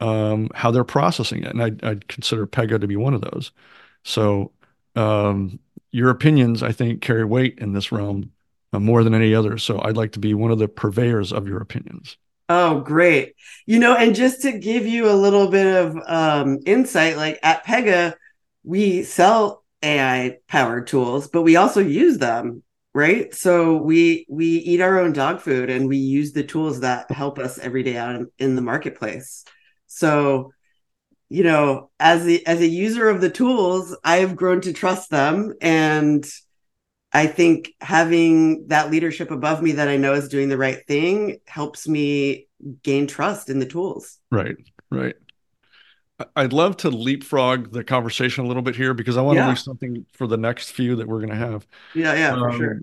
um, 0.00 0.48
how 0.54 0.70
they're 0.70 0.84
processing 0.84 1.42
it. 1.42 1.52
And 1.52 1.62
I'd, 1.62 1.84
I'd, 1.84 2.08
consider 2.08 2.46
Pega 2.46 2.80
to 2.80 2.86
be 2.86 2.96
one 2.96 3.14
of 3.14 3.20
those. 3.20 3.52
So 4.04 4.52
um, 4.94 5.58
your 5.90 6.10
opinions, 6.10 6.62
I 6.62 6.72
think, 6.72 7.02
carry 7.02 7.24
weight 7.24 7.58
in 7.58 7.72
this 7.72 7.90
realm 7.90 8.30
uh, 8.72 8.78
more 8.78 9.02
than 9.02 9.14
any 9.14 9.34
other. 9.34 9.58
So 9.58 9.80
I'd 9.82 9.96
like 9.96 10.12
to 10.12 10.18
be 10.18 10.34
one 10.34 10.50
of 10.50 10.58
the 10.58 10.68
purveyors 10.68 11.32
of 11.32 11.48
your 11.48 11.60
opinions. 11.60 12.16
Oh, 12.48 12.80
great. 12.80 13.34
You 13.66 13.78
know, 13.78 13.94
and 13.94 14.14
just 14.14 14.42
to 14.42 14.58
give 14.58 14.86
you 14.86 15.10
a 15.10 15.12
little 15.12 15.48
bit 15.50 15.66
of 15.66 15.96
um, 16.06 16.60
insight, 16.64 17.16
like 17.16 17.38
at 17.42 17.64
Pega, 17.64 18.14
we 18.64 19.02
sell 19.02 19.64
AI 19.82 20.38
powered 20.48 20.86
tools, 20.86 21.28
but 21.28 21.42
we 21.42 21.56
also 21.56 21.80
use 21.80 22.18
them 22.18 22.62
right 22.94 23.34
so 23.34 23.76
we 23.76 24.26
we 24.30 24.46
eat 24.46 24.80
our 24.80 24.98
own 24.98 25.12
dog 25.12 25.40
food 25.40 25.68
and 25.68 25.88
we 25.88 25.98
use 25.98 26.32
the 26.32 26.42
tools 26.42 26.80
that 26.80 27.10
help 27.10 27.38
us 27.38 27.58
every 27.58 27.82
day 27.82 27.96
out 27.96 28.14
in, 28.14 28.26
in 28.38 28.56
the 28.56 28.62
marketplace 28.62 29.44
so 29.88 30.52
you 31.28 31.42
know 31.42 31.90
as 31.98 32.26
a 32.26 32.42
as 32.44 32.60
a 32.60 32.68
user 32.68 33.08
of 33.08 33.20
the 33.20 33.30
tools 33.30 33.96
i 34.04 34.16
have 34.16 34.36
grown 34.36 34.60
to 34.60 34.72
trust 34.72 35.10
them 35.10 35.52
and 35.60 36.30
i 37.12 37.26
think 37.26 37.72
having 37.80 38.66
that 38.68 38.90
leadership 38.90 39.30
above 39.30 39.62
me 39.62 39.72
that 39.72 39.88
i 39.88 39.96
know 39.96 40.14
is 40.14 40.28
doing 40.28 40.48
the 40.48 40.56
right 40.56 40.86
thing 40.86 41.38
helps 41.46 41.88
me 41.88 42.46
gain 42.82 43.06
trust 43.06 43.50
in 43.50 43.58
the 43.58 43.66
tools 43.66 44.18
right 44.30 44.56
right 44.90 45.16
I'd 46.34 46.52
love 46.52 46.76
to 46.78 46.90
leapfrog 46.90 47.70
the 47.72 47.84
conversation 47.84 48.44
a 48.44 48.48
little 48.48 48.62
bit 48.62 48.74
here 48.74 48.92
because 48.92 49.16
I 49.16 49.22
want 49.22 49.36
yeah. 49.36 49.44
to 49.44 49.48
leave 49.50 49.58
something 49.58 50.04
for 50.12 50.26
the 50.26 50.36
next 50.36 50.72
few 50.72 50.96
that 50.96 51.06
we're 51.06 51.18
going 51.18 51.28
to 51.30 51.36
have. 51.36 51.64
Yeah, 51.94 52.14
yeah, 52.14 52.32
um, 52.32 52.40
for 52.40 52.52
sure. 52.56 52.80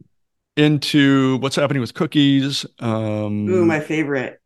Into 0.55 1.35
what's 1.39 1.57
happening 1.57 1.81
with 1.81 1.93
cookies. 1.93 2.65
Um, 2.79 3.49
Ooh, 3.49 3.65
my 3.65 3.81
favorite. 3.81 4.39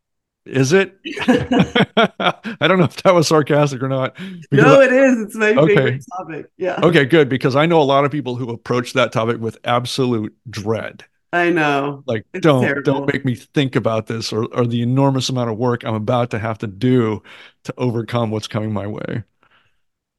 Is 0.46 0.72
it? 0.72 0.98
I 1.26 2.66
don't 2.66 2.78
know 2.78 2.84
if 2.84 3.02
that 3.02 3.14
was 3.14 3.28
sarcastic 3.28 3.82
or 3.82 3.88
not. 3.88 4.18
No, 4.50 4.80
it 4.80 4.92
is. 4.92 5.20
It's 5.20 5.34
my 5.34 5.50
okay. 5.50 5.74
favorite 5.74 6.04
topic. 6.16 6.46
Yeah. 6.56 6.80
Okay, 6.82 7.04
good. 7.04 7.28
Because 7.28 7.56
I 7.56 7.66
know 7.66 7.80
a 7.80 7.84
lot 7.84 8.04
of 8.04 8.10
people 8.10 8.36
who 8.36 8.50
approach 8.50 8.94
that 8.94 9.12
topic 9.12 9.40
with 9.40 9.58
absolute 9.64 10.34
dread. 10.48 11.04
I 11.32 11.50
know. 11.50 12.02
Like, 12.06 12.26
it's 12.32 12.42
don't 12.42 12.62
terrible. 12.62 12.82
don't 12.82 13.12
make 13.12 13.24
me 13.24 13.36
think 13.36 13.76
about 13.76 14.06
this 14.06 14.32
or 14.32 14.46
or 14.52 14.66
the 14.66 14.82
enormous 14.82 15.28
amount 15.28 15.50
of 15.50 15.58
work 15.58 15.84
I'm 15.84 15.94
about 15.94 16.30
to 16.30 16.38
have 16.38 16.58
to 16.58 16.66
do 16.66 17.22
to 17.64 17.74
overcome 17.76 18.30
what's 18.30 18.48
coming 18.48 18.72
my 18.72 18.86
way. 18.86 19.22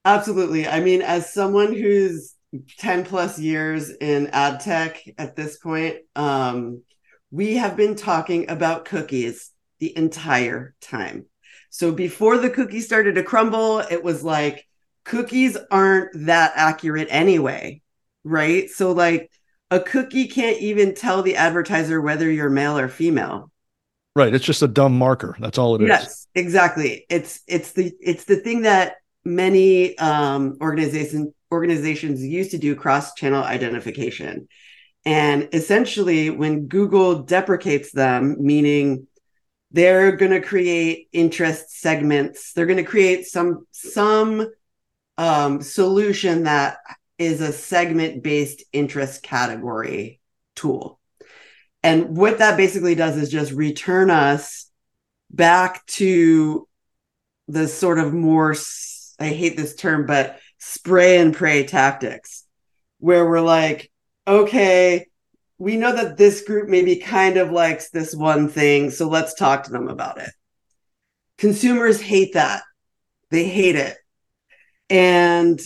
Absolutely. 0.06 0.68
I 0.68 0.80
mean, 0.80 1.01
as 1.01 1.32
someone 1.34 1.74
who's 1.74 2.34
10 2.78 3.06
plus 3.06 3.38
years 3.38 3.90
in 3.90 4.28
ad 4.28 4.60
tech 4.62 5.04
at 5.18 5.36
this 5.36 5.58
point, 5.58 5.98
um, 6.16 6.82
we 7.30 7.56
have 7.58 7.78
been 7.78 7.96
talking 7.96 8.50
about 8.50 8.86
cookies 8.86 9.51
the 9.82 9.98
entire 9.98 10.74
time. 10.80 11.26
So 11.72 11.92
before 11.92 12.38
the 12.38 12.50
cookie 12.50 12.80
started 12.80 13.16
to 13.16 13.24
crumble, 13.24 13.80
it 13.80 14.04
was 14.04 14.24
like 14.24 14.68
cookies 15.04 15.58
aren't 15.70 16.12
that 16.28 16.54
accurate 16.56 17.08
anyway, 17.10 17.82
right? 18.24 18.70
So 18.70 18.94
like 18.94 19.30
a 19.72 19.80
cookie 19.80 20.28
can't 20.28 20.62
even 20.62 20.94
tell 20.94 21.24
the 21.24 21.36
advertiser 21.36 22.00
whether 22.00 22.30
you're 22.30 22.50
male 22.50 22.78
or 22.78 22.88
female. 22.88 23.52
Right. 24.16 24.34
It's 24.34 24.46
just 24.46 24.62
a 24.62 24.68
dumb 24.68 24.98
marker. 24.98 25.36
That's 25.40 25.58
all 25.58 25.76
it 25.76 25.82
is. 25.82 25.88
Yes, 25.88 26.28
exactly. 26.36 27.06
It's 27.10 27.40
it's 27.48 27.72
the 27.72 27.92
it's 28.02 28.26
the 28.26 28.36
thing 28.36 28.64
that 28.64 28.98
many 29.24 29.98
um, 29.98 30.58
organizations 30.62 31.34
organizations 31.52 32.24
used 32.24 32.52
to 32.52 32.58
do 32.58 32.76
cross 32.76 33.14
channel 33.14 33.44
identification. 33.44 34.48
And 35.06 35.50
essentially, 35.54 36.30
when 36.30 36.68
Google 36.68 37.24
deprecates 37.24 37.92
them, 37.92 38.36
meaning 38.40 39.08
they're 39.72 40.16
going 40.16 40.32
to 40.32 40.42
create 40.42 41.08
interest 41.12 41.80
segments, 41.80 42.54
they're 42.54 42.66
going 42.66 42.78
to 42.78 42.84
create 42.84 43.25
some 43.25 43.68
some 43.72 44.51
um, 45.18 45.62
solution 45.62 46.44
that 46.44 46.78
is 47.18 47.42
a 47.42 47.54
segment 47.54 48.24
based 48.24 48.63
interest 48.74 49.22
category 49.22 50.19
tool. 50.56 51.00
And 51.84 52.15
what 52.17 52.39
that 52.39 52.58
basically 52.58 52.95
does 52.95 53.17
is 53.17 53.30
just 53.30 53.52
return 53.52 54.10
us 54.10 54.69
back 55.30 55.86
to 55.88 56.67
the 57.48 57.67
sort 57.67 58.00
of 58.00 58.13
more, 58.13 58.56
I 59.19 59.28
hate 59.30 59.58
this 59.58 59.76
term, 59.76 60.06
but 60.06 60.39
spray 60.58 61.17
and 61.19 61.34
pray 61.34 61.65
tactics, 61.65 62.45
where 63.00 63.28
we're 63.28 63.41
like, 63.41 63.91
okay, 64.28 65.08
we 65.62 65.78
know 65.78 65.95
that 65.95 66.17
this 66.17 66.41
group 66.41 66.67
maybe 66.67 66.95
kind 66.95 67.38
of 67.38 67.52
likes 67.52 67.91
this 67.91 68.15
one 68.15 68.50
thing, 68.50 68.89
so 68.89 69.08
let's 69.08 69.36
talk 69.36 69.65
to 69.65 69.71
them 69.71 69.89
about 69.89 70.17
it. 70.19 70.32
Consumers 71.38 72.02
hate 72.02 72.34
that. 72.34 72.63
They 73.30 73.43
hate 73.43 73.76
it. 73.76 73.95
And 74.89 75.62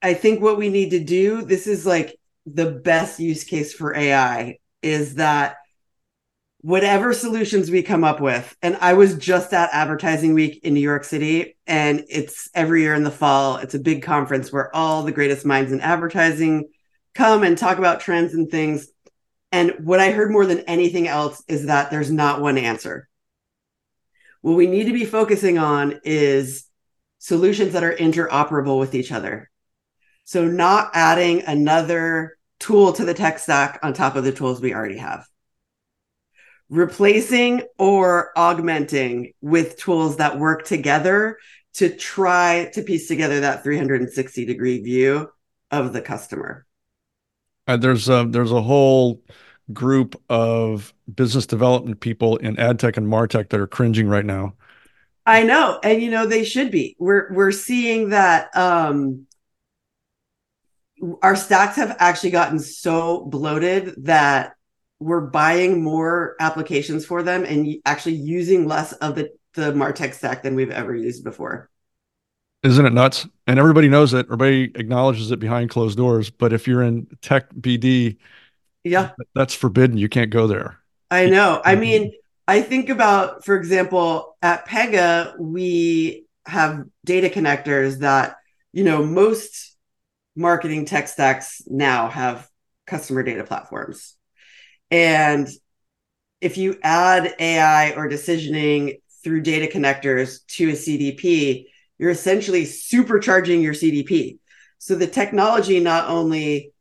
I 0.00 0.14
think 0.14 0.40
what 0.40 0.58
we 0.58 0.68
need 0.68 0.90
to 0.90 1.02
do, 1.02 1.42
this 1.42 1.66
is 1.66 1.84
like 1.84 2.16
the 2.46 2.70
best 2.70 3.18
use 3.18 3.42
case 3.42 3.74
for 3.74 3.96
AI, 3.96 4.58
is 4.80 5.16
that 5.16 5.56
whatever 6.60 7.12
solutions 7.12 7.68
we 7.68 7.82
come 7.82 8.04
up 8.04 8.20
with, 8.20 8.56
and 8.62 8.76
I 8.80 8.92
was 8.92 9.16
just 9.16 9.52
at 9.52 9.70
Advertising 9.72 10.34
Week 10.34 10.60
in 10.62 10.72
New 10.72 10.80
York 10.80 11.02
City, 11.02 11.56
and 11.66 12.04
it's 12.08 12.48
every 12.54 12.82
year 12.82 12.94
in 12.94 13.02
the 13.02 13.10
fall. 13.10 13.56
It's 13.56 13.74
a 13.74 13.80
big 13.80 14.04
conference 14.04 14.52
where 14.52 14.74
all 14.74 15.02
the 15.02 15.10
greatest 15.10 15.44
minds 15.44 15.72
in 15.72 15.80
advertising 15.80 16.68
come 17.12 17.42
and 17.42 17.58
talk 17.58 17.78
about 17.78 17.98
trends 17.98 18.34
and 18.34 18.48
things. 18.48 18.86
And 19.52 19.72
what 19.84 20.00
I 20.00 20.10
heard 20.10 20.30
more 20.32 20.46
than 20.46 20.60
anything 20.60 21.06
else 21.06 21.42
is 21.46 21.66
that 21.66 21.90
there's 21.90 22.10
not 22.10 22.40
one 22.40 22.56
answer. 22.56 23.08
What 24.40 24.56
we 24.56 24.66
need 24.66 24.84
to 24.84 24.92
be 24.92 25.04
focusing 25.04 25.58
on 25.58 26.00
is 26.04 26.64
solutions 27.18 27.74
that 27.74 27.84
are 27.84 27.94
interoperable 27.94 28.80
with 28.80 28.94
each 28.94 29.12
other. 29.12 29.50
So 30.24 30.46
not 30.46 30.90
adding 30.94 31.42
another 31.42 32.38
tool 32.58 32.94
to 32.94 33.04
the 33.04 33.14
tech 33.14 33.38
stack 33.38 33.78
on 33.82 33.92
top 33.92 34.16
of 34.16 34.24
the 34.24 34.32
tools 34.32 34.60
we 34.60 34.74
already 34.74 34.96
have. 34.96 35.26
Replacing 36.70 37.62
or 37.78 38.32
augmenting 38.36 39.34
with 39.42 39.76
tools 39.76 40.16
that 40.16 40.38
work 40.38 40.64
together 40.64 41.38
to 41.74 41.94
try 41.94 42.70
to 42.72 42.82
piece 42.82 43.06
together 43.06 43.40
that 43.40 43.62
360 43.62 44.46
degree 44.46 44.82
view 44.82 45.28
of 45.70 45.92
the 45.92 46.00
customer. 46.00 46.64
Uh, 47.66 47.76
there's 47.76 48.08
a, 48.08 48.26
there's 48.28 48.52
a 48.52 48.62
whole 48.62 49.22
group 49.72 50.20
of 50.28 50.92
business 51.14 51.46
development 51.46 52.00
people 52.00 52.36
in 52.38 52.58
ad 52.58 52.78
tech 52.78 52.96
and 52.96 53.06
martech 53.06 53.48
that 53.50 53.60
are 53.60 53.66
cringing 53.66 54.08
right 54.08 54.24
now. 54.24 54.54
I 55.24 55.44
know, 55.44 55.78
and 55.84 56.02
you 56.02 56.10
know 56.10 56.26
they 56.26 56.44
should 56.44 56.72
be. 56.72 56.96
We're 56.98 57.32
we're 57.32 57.52
seeing 57.52 58.08
that 58.08 58.54
um, 58.56 59.26
our 61.22 61.36
stacks 61.36 61.76
have 61.76 61.96
actually 62.00 62.30
gotten 62.30 62.58
so 62.58 63.24
bloated 63.26 63.94
that 64.04 64.54
we're 64.98 65.20
buying 65.20 65.82
more 65.82 66.36
applications 66.40 67.04
for 67.04 67.22
them 67.22 67.44
and 67.44 67.76
actually 67.84 68.14
using 68.14 68.66
less 68.66 68.92
of 68.94 69.16
the, 69.16 69.30
the 69.54 69.72
Martech 69.72 70.14
stack 70.14 70.42
than 70.42 70.54
we've 70.54 70.70
ever 70.70 70.94
used 70.94 71.24
before. 71.24 71.70
Isn't 72.62 72.86
it 72.86 72.92
nuts? 72.92 73.26
And 73.46 73.58
everybody 73.58 73.88
knows 73.88 74.14
it. 74.14 74.26
Everybody 74.26 74.70
acknowledges 74.74 75.30
it 75.30 75.40
behind 75.40 75.70
closed 75.70 75.96
doors. 75.96 76.30
But 76.30 76.52
if 76.52 76.68
you're 76.68 76.82
in 76.82 77.08
tech 77.20 77.52
BD, 77.54 78.18
yeah, 78.84 79.10
that's 79.34 79.54
forbidden. 79.54 79.96
You 79.98 80.08
can't 80.08 80.30
go 80.30 80.46
there. 80.46 80.78
I 81.10 81.26
know. 81.26 81.60
I 81.64 81.72
mm-hmm. 81.72 81.80
mean, 81.80 82.12
I 82.46 82.62
think 82.62 82.88
about, 82.88 83.44
for 83.44 83.56
example, 83.56 84.36
at 84.42 84.66
Pega, 84.66 85.38
we 85.38 86.26
have 86.46 86.84
data 87.04 87.28
connectors 87.28 87.98
that, 87.98 88.36
you 88.72 88.84
know, 88.84 89.04
most 89.04 89.76
marketing 90.34 90.84
tech 90.84 91.08
stacks 91.08 91.62
now 91.66 92.08
have 92.08 92.48
customer 92.86 93.22
data 93.22 93.44
platforms. 93.44 94.16
And 94.90 95.48
if 96.40 96.58
you 96.58 96.78
add 96.82 97.34
AI 97.38 97.92
or 97.92 98.08
decisioning 98.08 99.00
through 99.22 99.42
data 99.42 99.66
connectors 99.66 100.44
to 100.46 100.70
a 100.70 100.72
CDP, 100.72 101.66
you're 102.02 102.10
essentially 102.10 102.64
supercharging 102.64 103.62
your 103.62 103.74
CDP. 103.74 104.40
So 104.78 104.96
the 104.96 105.06
technology 105.06 105.78
not 105.78 106.08
only 106.08 106.72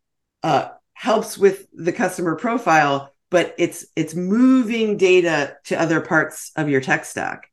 uh, 0.42 0.70
helps 0.94 1.38
with 1.38 1.68
the 1.72 1.94
customer 1.94 2.36
profile, 2.36 3.14
but 3.30 3.54
it's 3.60 3.86
it's 3.96 4.16
moving 4.16 4.98
data 4.98 5.58
to 5.66 5.80
other 5.80 6.02
parts 6.02 6.52
of 6.56 6.70
your 6.70 6.82
tech 6.82 7.06
stack. 7.06 7.52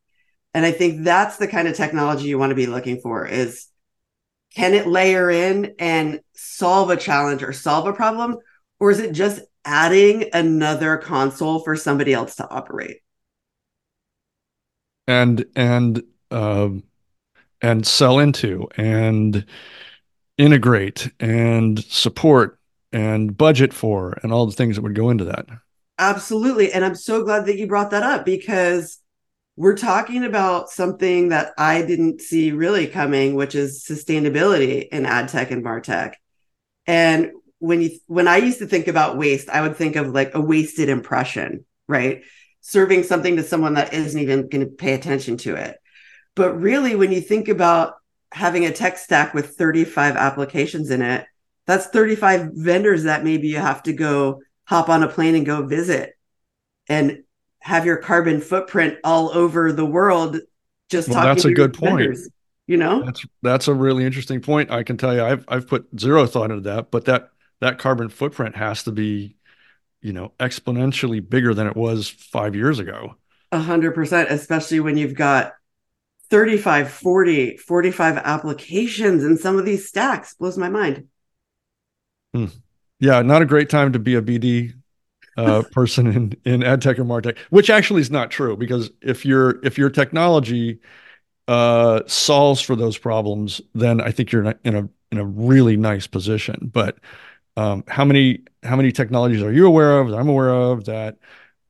And 0.54 0.64
I 0.64 0.72
think 0.72 1.04
that's 1.04 1.37
the 1.37 1.46
kind 1.46 1.68
of 1.68 1.76
technology 1.76 2.28
you 2.28 2.38
want 2.38 2.52
to 2.52 2.57
be 2.57 2.66
looking 2.66 3.02
for 3.02 3.26
is 3.26 3.66
can 4.57 4.72
it 4.72 4.87
layer 4.87 5.31
in 5.31 5.74
and 5.78 6.20
solve 6.33 6.88
a 6.88 6.96
challenge 6.96 7.42
or 7.42 7.52
solve 7.52 7.87
a 7.87 7.92
problem? 7.92 8.38
Or 8.81 8.90
is 8.90 8.98
it 8.98 9.12
just 9.12 9.42
adding 9.66 10.31
another 10.33 10.96
console 10.96 11.59
for 11.59 11.76
somebody 11.76 12.14
else 12.14 12.37
to 12.37 12.48
operate? 12.48 13.02
And, 15.07 15.44
and, 15.54 16.02
um, 16.31 16.85
and 17.61 17.87
sell 17.87 18.18
into 18.18 18.68
and 18.77 19.44
integrate 20.37 21.11
and 21.21 21.83
support 21.85 22.59
and 22.92 23.37
budget 23.37 23.73
for 23.73 24.18
and 24.23 24.33
all 24.33 24.47
the 24.47 24.53
things 24.53 24.77
that 24.77 24.83
would 24.83 24.94
go 24.94 25.11
into 25.11 25.25
that. 25.25 25.47
absolutely. 25.99 26.73
And 26.73 26.85
I'm 26.85 26.94
so 26.94 27.25
glad 27.25 27.47
that 27.47 27.59
you 27.59 27.66
brought 27.66 27.90
that 27.90 28.03
up 28.03 28.25
because 28.25 28.99
we're 29.57 29.77
talking 29.77 30.25
about 30.25 30.71
something 30.71 31.31
that 31.31 31.53
I 31.59 31.83
didn't 31.83 32.21
see 32.21 32.53
really 32.53 32.87
coming, 32.87 33.35
which 33.35 33.55
is 33.57 33.85
sustainability 33.85 34.87
in 34.88 35.05
ad 35.05 35.29
tech 35.29 35.51
and 35.51 35.64
martech. 35.64 36.14
And 36.87 37.33
when 37.59 37.83
you 37.83 37.99
when 38.07 38.29
I 38.29 38.37
used 38.37 38.61
to 38.61 38.66
think 38.66 38.87
about 38.87 39.18
waste, 39.18 39.49
I 39.49 39.61
would 39.62 39.77
think 39.77 39.97
of 39.97 40.09
like 40.09 40.35
a 40.35 40.40
wasted 40.40 40.88
impression, 40.88 41.64
right? 41.88 42.23
Serving 42.61 43.03
something 43.03 43.37
to 43.37 43.42
someone 43.42 43.75
that 43.75 43.92
isn't 43.92 44.21
even 44.21 44.49
going 44.49 44.64
to 44.64 44.73
pay 44.73 44.94
attention 44.94 45.37
to 45.38 45.57
it. 45.57 45.77
But 46.35 46.61
really, 46.61 46.95
when 46.95 47.12
you 47.12 47.21
think 47.21 47.49
about 47.49 47.95
having 48.33 48.64
a 48.64 48.73
tech 48.73 48.99
stack 48.99 49.35
with 49.35 49.57
35 49.57 50.17
applications 50.17 50.91
in 50.91 51.03
it, 51.03 51.27
that's 51.67 51.87
35 51.87 52.51
vendors 52.55 53.05
that 53.05 53.25
maybe 53.25 53.49
you 53.49 53.59
have 53.59 53.83
to 53.85 53.93
go 53.93 54.41
hop 54.64 54.88
on 54.88 55.03
a 55.03 55.09
plane 55.09 55.35
and 55.35 55.47
go 55.47 55.67
visit. 55.67 56.14
And 56.88 57.25
have 57.61 57.85
your 57.85 57.97
carbon 57.97 58.41
footprint 58.41 58.99
all 59.05 59.31
over 59.31 59.73
the 59.73 59.85
world 59.85 60.38
just 60.88 61.09
well, 61.09 61.23
that's 61.23 61.45
a 61.45 61.53
good 61.53 61.75
point. 61.75 61.99
vendors, 61.99 62.29
you 62.67 62.77
know? 62.77 63.03
That's 63.05 63.27
that's 63.43 63.69
a 63.69 63.75
really 63.75 64.05
interesting 64.05 64.41
point. 64.41 64.71
I 64.71 64.83
can 64.83 64.97
tell 64.97 65.14
you 65.14 65.23
i've 65.23 65.45
i've 65.49 65.67
put 65.67 65.87
zero 65.99 66.27
thought 66.27 66.51
into 66.51 66.62
that 66.62 66.91
but 66.91 67.05
that 67.07 67.31
that 67.61 67.79
carbon 67.79 68.09
footprint 68.09 68.57
has 68.57 68.85
to 68.85 68.93
be 68.93 69.37
you 70.01 70.12
know 70.12 70.33
exponentially 70.38 71.27
bigger 71.27 71.53
than 71.53 71.67
it 71.67 71.77
was 71.77 72.09
five 72.09 72.55
years 72.55 72.79
ago. 72.79 73.17
A 73.53 73.59
hundred 73.59 73.95
percent 73.95 74.31
especially 74.31 74.81
when 74.81 74.97
you've 74.97 75.14
got 75.14 75.53
35 76.31 76.91
40 76.91 77.57
45 77.57 78.17
applications 78.19 79.25
in 79.25 79.37
some 79.38 79.59
of 79.59 79.64
these 79.64 79.88
stacks 79.88 80.35
blows 80.35 80.59
my 80.59 80.69
mind 80.69 81.07
hmm. 82.35 82.47
yeah 83.01 83.23
not 83.23 83.43
a 83.43 83.47
great 83.47 83.71
time 83.71 83.93
to 83.93 83.99
be 83.99 84.14
a 84.14 84.23
bd 84.23 84.75
uh, 85.38 85.62
person 85.73 86.07
in 86.07 86.37
in 86.45 86.62
ad 86.62 86.83
tech 86.83 86.99
or 86.99 87.05
martech, 87.05 87.38
which 87.51 87.71
actually 87.71 88.01
is 88.01 88.11
not 88.11 88.31
true 88.31 88.57
because 88.57 88.91
if 89.01 89.25
your 89.25 89.64
if 89.64 89.79
your 89.79 89.88
technology 89.88 90.81
uh, 91.47 92.03
solves 92.07 92.61
for 92.61 92.77
those 92.77 92.99
problems, 92.99 93.61
then 93.75 94.01
I 94.01 94.11
think 94.11 94.33
you're 94.33 94.55
in 94.64 94.75
a 94.75 94.88
in 95.11 95.19
a 95.19 95.25
really 95.25 95.77
nice 95.77 96.07
position. 96.07 96.71
But 96.73 96.99
um, 97.57 97.85
how 97.88 98.05
many 98.05 98.41
how 98.62 98.77
many 98.77 98.93
technologies 98.93 99.43
are 99.43 99.53
you 99.53 99.67
aware 99.67 100.01
of 100.01 100.11
that 100.11 100.19
I'm 100.19 100.29
aware 100.29 100.51
of 100.51 100.85
that 100.87 101.17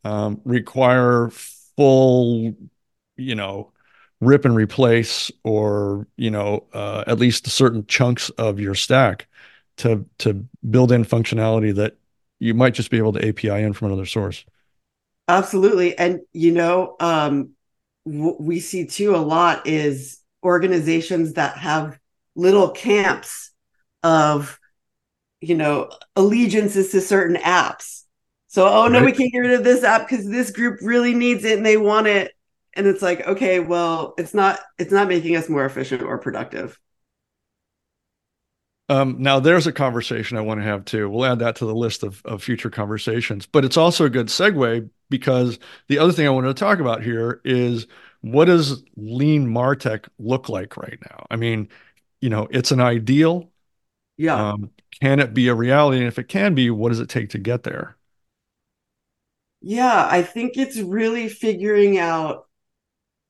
um, 0.04 0.40
require 0.44 1.30
full, 1.76 2.54
you 3.16 3.34
know, 3.34 3.72
rip 4.20 4.44
and 4.44 4.56
replace, 4.56 5.30
or 5.44 6.06
you 6.16 6.30
know, 6.30 6.64
uh, 6.72 7.04
at 7.06 7.18
least 7.18 7.48
certain 7.48 7.86
chunks 7.86 8.30
of 8.30 8.60
your 8.60 8.74
stack 8.74 9.26
to 9.78 10.04
to 10.18 10.44
build 10.68 10.92
in 10.92 11.04
functionality 11.04 11.74
that 11.74 11.96
you 12.38 12.54
might 12.54 12.74
just 12.74 12.90
be 12.90 12.98
able 12.98 13.12
to 13.12 13.28
API 13.28 13.62
in 13.62 13.72
from 13.72 13.88
another 13.88 14.06
source. 14.06 14.44
Absolutely. 15.28 15.96
And, 15.98 16.20
you 16.32 16.52
know, 16.52 16.96
um, 17.00 17.50
what 18.04 18.40
we 18.40 18.60
see 18.60 18.86
too 18.86 19.14
a 19.14 19.18
lot 19.18 19.66
is 19.66 20.20
organizations 20.42 21.34
that 21.34 21.58
have 21.58 21.98
little 22.34 22.70
camps 22.70 23.50
of, 24.02 24.58
you 25.40 25.54
know, 25.54 25.90
allegiances 26.16 26.92
to 26.92 27.00
certain 27.00 27.36
apps. 27.36 28.04
So, 28.46 28.66
oh 28.66 28.88
no, 28.88 29.00
right. 29.00 29.06
we 29.06 29.12
can't 29.12 29.30
get 29.30 29.40
rid 29.40 29.52
of 29.52 29.64
this 29.64 29.84
app 29.84 30.08
because 30.08 30.26
this 30.26 30.50
group 30.50 30.78
really 30.80 31.12
needs 31.12 31.44
it 31.44 31.58
and 31.58 31.66
they 31.66 31.76
want 31.76 32.06
it. 32.06 32.32
And 32.74 32.86
it's 32.86 33.02
like, 33.02 33.26
okay, 33.26 33.60
well, 33.60 34.14
it's 34.18 34.34
not 34.34 34.60
it's 34.78 34.92
not 34.92 35.08
making 35.08 35.36
us 35.36 35.48
more 35.48 35.64
efficient 35.64 36.02
or 36.02 36.18
productive. 36.18 36.78
Um, 38.90 39.16
now, 39.18 39.38
there's 39.38 39.66
a 39.66 39.72
conversation 39.72 40.38
I 40.38 40.40
want 40.40 40.60
to 40.60 40.64
have 40.64 40.84
too. 40.84 41.10
We'll 41.10 41.26
add 41.26 41.40
that 41.40 41.56
to 41.56 41.66
the 41.66 41.74
list 41.74 42.02
of, 42.02 42.22
of 42.24 42.42
future 42.42 42.70
conversations. 42.70 43.44
But 43.46 43.64
it's 43.64 43.76
also 43.76 44.06
a 44.06 44.10
good 44.10 44.28
segue 44.28 44.88
because 45.10 45.58
the 45.88 45.98
other 45.98 46.12
thing 46.12 46.26
I 46.26 46.30
wanted 46.30 46.48
to 46.48 46.54
talk 46.54 46.78
about 46.78 47.02
here 47.02 47.40
is 47.44 47.86
what 48.22 48.46
does 48.46 48.82
lean 48.96 49.46
Martech 49.46 50.08
look 50.18 50.48
like 50.48 50.76
right 50.78 50.98
now? 51.10 51.26
I 51.30 51.36
mean, 51.36 51.68
you 52.22 52.30
know, 52.30 52.48
it's 52.50 52.70
an 52.72 52.80
ideal. 52.80 53.50
Yeah. 54.16 54.46
Um, 54.52 54.70
can 55.02 55.20
it 55.20 55.34
be 55.34 55.48
a 55.48 55.54
reality? 55.54 55.98
And 55.98 56.08
if 56.08 56.18
it 56.18 56.28
can 56.28 56.54
be, 56.54 56.70
what 56.70 56.90
does 56.90 57.00
it 57.00 57.08
take 57.10 57.30
to 57.30 57.38
get 57.38 57.64
there? 57.64 57.96
Yeah, 59.60 60.06
I 60.10 60.22
think 60.22 60.56
it's 60.56 60.78
really 60.78 61.28
figuring 61.28 61.98
out 61.98 62.47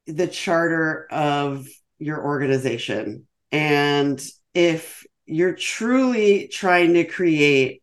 the 0.08 0.26
charter 0.26 1.06
of 1.10 1.68
your 1.98 2.24
organization. 2.24 3.26
And 3.52 4.20
if 4.54 5.04
you're 5.26 5.54
truly 5.54 6.48
trying 6.48 6.94
to 6.94 7.04
create 7.04 7.82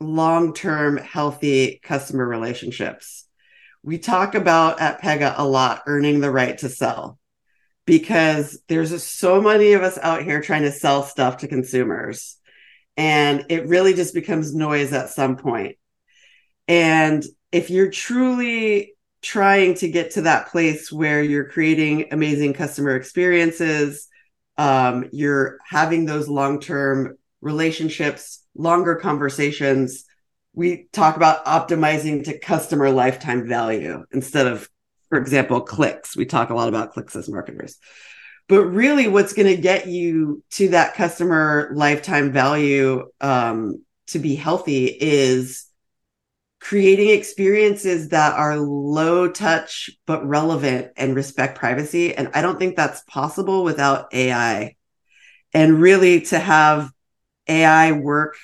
long-term 0.00 0.96
healthy 0.96 1.78
customer 1.82 2.26
relationships. 2.26 3.26
We 3.82 3.98
talk 3.98 4.34
about 4.34 4.80
at 4.80 5.02
Pega 5.02 5.34
a 5.36 5.46
lot 5.46 5.82
earning 5.86 6.20
the 6.20 6.30
right 6.30 6.56
to 6.58 6.68
sell 6.68 7.18
because 7.86 8.58
there's 8.68 9.02
so 9.02 9.40
many 9.40 9.72
of 9.72 9.82
us 9.82 9.98
out 9.98 10.22
here 10.22 10.40
trying 10.40 10.62
to 10.62 10.72
sell 10.72 11.02
stuff 11.02 11.38
to 11.38 11.48
consumers 11.48 12.38
and 12.96 13.46
it 13.48 13.66
really 13.66 13.94
just 13.94 14.14
becomes 14.14 14.54
noise 14.54 14.92
at 14.92 15.10
some 15.10 15.36
point. 15.36 15.76
And 16.68 17.24
if 17.50 17.70
you're 17.70 17.90
truly 17.90 18.94
trying 19.22 19.74
to 19.74 19.88
get 19.88 20.12
to 20.12 20.22
that 20.22 20.48
place 20.48 20.90
where 20.90 21.22
you're 21.22 21.48
creating 21.48 22.08
amazing 22.12 22.54
customer 22.54 22.96
experiences, 22.96 24.08
um, 24.56 25.08
you're 25.12 25.58
having 25.66 26.04
those 26.04 26.28
long 26.28 26.60
term 26.60 27.16
relationships, 27.40 28.44
longer 28.54 28.96
conversations. 28.96 30.04
We 30.52 30.88
talk 30.92 31.16
about 31.16 31.44
optimizing 31.44 32.24
to 32.24 32.38
customer 32.38 32.90
lifetime 32.90 33.46
value 33.46 34.04
instead 34.12 34.46
of, 34.46 34.68
for 35.08 35.18
example, 35.18 35.60
clicks. 35.60 36.16
We 36.16 36.26
talk 36.26 36.50
a 36.50 36.54
lot 36.54 36.68
about 36.68 36.92
clicks 36.92 37.14
as 37.14 37.28
marketers. 37.28 37.78
But 38.48 38.64
really, 38.64 39.06
what's 39.06 39.32
going 39.32 39.54
to 39.54 39.62
get 39.62 39.86
you 39.86 40.42
to 40.52 40.70
that 40.70 40.94
customer 40.94 41.70
lifetime 41.72 42.32
value 42.32 43.08
um, 43.20 43.84
to 44.08 44.18
be 44.18 44.34
healthy 44.34 44.86
is 44.86 45.69
creating 46.60 47.10
experiences 47.10 48.10
that 48.10 48.34
are 48.34 48.58
low 48.58 49.28
touch 49.28 49.90
but 50.06 50.26
relevant 50.26 50.92
and 50.96 51.14
respect 51.14 51.58
privacy. 51.58 52.14
And 52.14 52.30
i 52.34 52.42
don't 52.42 52.58
think 52.58 52.76
that's 52.76 53.02
possible 53.02 53.64
without 53.64 54.12
ai 54.14 54.76
and 55.52 55.80
really 55.80 56.22
to 56.22 56.38
have 56.38 56.90
ai 57.48 57.92
work 57.92 58.36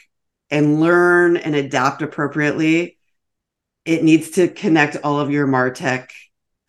and 0.50 0.81
learn 0.81 1.37
and 1.37 1.55
adapt 1.55 2.02
appropriately 2.02 2.96
it 3.85 4.02
needs 4.02 4.31
to 4.33 4.48
connect 4.48 4.96
all 5.05 5.20
of 5.20 5.31
your 5.31 5.46
martech 5.46 6.09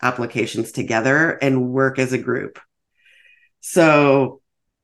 applications 0.00 0.72
together 0.72 1.32
and 1.32 1.70
work 1.70 1.98
as 1.98 2.12
a 2.12 2.18
group. 2.18 2.60
So 3.60 4.40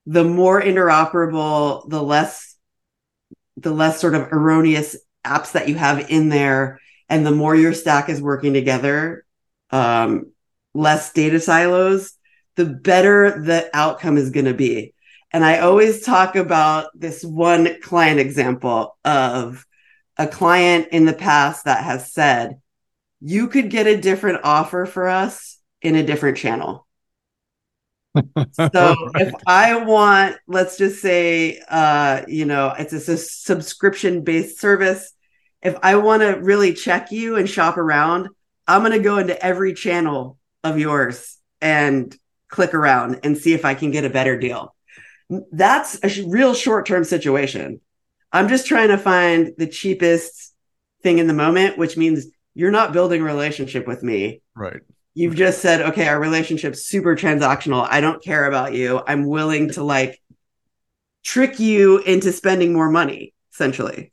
the 0.07 0.25
more 0.25 0.61
interoperable 0.61 1.89
the 1.89 2.03
less 2.03 2.57
the 3.57 3.71
less 3.71 4.01
sort 4.01 4.17
of 4.17 4.33
erroneous 4.33 4.97
apps 5.25 5.53
that 5.53 5.69
you 5.69 5.75
have 5.75 6.11
in 6.11 6.29
there. 6.29 6.81
And 7.09 7.27
the 7.27 7.31
more 7.31 7.55
your 7.55 7.75
stack 7.75 8.09
is 8.09 8.21
working 8.21 8.53
together 8.53 9.25
um, 9.71 10.33
less 10.75 11.13
data 11.13 11.41
silos 11.41 12.13
the 12.57 12.65
better 12.65 13.43
the 13.43 13.69
outcome 13.75 14.17
is 14.17 14.31
going 14.31 14.47
to 14.47 14.55
be. 14.55 14.95
And 15.33 15.45
i 15.45 15.59
always 15.59 16.03
talk 16.03 16.37
about 16.37 16.91
this 16.95 17.25
one 17.25 17.81
client 17.83 18.21
example 18.21 18.97
of 19.05 19.67
a 20.17 20.29
client 20.29 20.89
in 20.93 21.05
the 21.05 21.13
past 21.13 21.65
that 21.65 21.83
has 21.83 22.13
said 22.13 22.61
you 23.21 23.49
could 23.49 23.71
get 23.71 23.89
a 23.89 24.01
different 24.01 24.41
offer 24.45 24.87
for 24.87 25.09
us 25.09 25.59
in 25.83 25.97
a 25.97 26.05
different 26.05 26.37
channel 26.37 26.84
so 28.53 28.97
if 29.15 29.35
I 29.47 29.77
want, 29.85 30.37
let's 30.47 30.77
just 30.77 31.01
say, 31.01 31.61
uh, 31.69 32.23
you 32.29 32.45
know, 32.45 32.75
it's 32.79 32.93
a, 32.93 33.13
a 33.13 33.17
subscription 33.17 34.23
based 34.23 34.61
service. 34.61 35.13
If 35.63 35.77
I 35.83 35.97
want 35.97 36.23
to 36.23 36.41
really 36.41 36.75
check 36.75 37.11
you 37.11 37.37
and 37.37 37.49
shop 37.49 37.77
around, 37.79 38.29
I'm 38.67 38.83
going 38.83 38.93
to 38.93 38.99
go 38.99 39.19
into 39.19 39.41
every 39.45 39.75
channel 39.75 40.39
of 40.63 40.79
yours 40.79 41.39
and 41.61 42.17
click 42.49 42.75
around 42.75 43.21
and 43.25 43.37
see 43.37 43.53
if 43.53 43.65
I 43.65 43.75
can 43.75 43.91
get 43.91 44.05
a 44.05 44.11
better 44.11 44.39
deal. 44.39 44.75
That's 45.53 45.99
a 46.05 46.29
real 46.29 46.55
short 46.55 46.87
term 46.87 47.05
situation. 47.05 47.81
I'm 48.33 48.49
just 48.49 48.67
trying 48.67 48.89
to 48.89 48.99
find 48.99 49.53
the 49.57 49.67
cheapest 49.67 50.55
thing 51.03 51.19
in 51.19 51.27
the 51.27 51.35
moment, 51.35 51.79
which 51.79 51.97
means 51.97 52.27
you're 52.55 52.71
not 52.71 52.93
building 52.93 53.21
a 53.21 53.25
relationship 53.25 53.87
with 53.87 54.03
me. 54.03 54.43
Right. 54.55 54.81
You've 55.15 55.37
just 55.37 55.61
said, 55.61 55.81
okay, 55.81 56.09
our 56.09 56.19
relationship's 56.19 56.85
super 56.85 57.15
transactional. 57.15 57.87
I 57.89 58.01
don't 58.01 58.23
care 58.23 58.47
about 58.47 58.75
you. 58.75 59.01
I'm 59.07 59.27
willing 59.27 59.71
to 59.73 59.85
like 59.85 60.21
trick 61.25 61.61
you 61.61 61.99
into 61.99 62.33
spending 62.33 62.73
more 62.73 62.91
money, 62.91 63.33
essentially. 63.53 64.13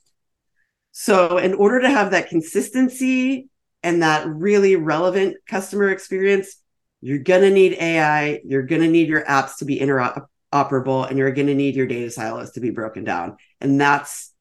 So, 0.91 1.37
in 1.37 1.53
order 1.53 1.81
to 1.81 1.89
have 1.89 2.11
that 2.11 2.29
consistency 2.29 3.49
and 3.81 4.03
that 4.03 4.27
really 4.27 4.75
relevant 4.75 5.37
customer 5.47 5.89
experience, 5.89 6.57
you're 7.01 7.19
going 7.19 7.41
to 7.41 7.49
need 7.49 7.73
AI. 7.73 8.41
You're 8.45 8.63
going 8.63 8.81
to 8.81 8.87
need 8.87 9.07
your 9.07 9.25
apps 9.25 9.57
to 9.57 9.65
be 9.65 9.79
interoperable 9.79 11.09
and 11.09 11.17
you're 11.17 11.31
going 11.31 11.47
to 11.47 11.55
need 11.55 11.75
your 11.75 11.87
data 11.87 12.11
silos 12.11 12.51
to 12.51 12.59
be 12.59 12.69
broken 12.69 13.03
down. 13.03 13.37
And 13.59 13.81
that's 13.81 14.33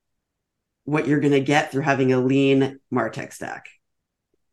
what 0.84 1.06
you're 1.06 1.20
going 1.20 1.32
to 1.32 1.40
get 1.40 1.72
through 1.72 1.82
having 1.82 2.12
a 2.12 2.20
lean 2.20 2.80
Martech 2.92 3.32
stack. 3.32 3.68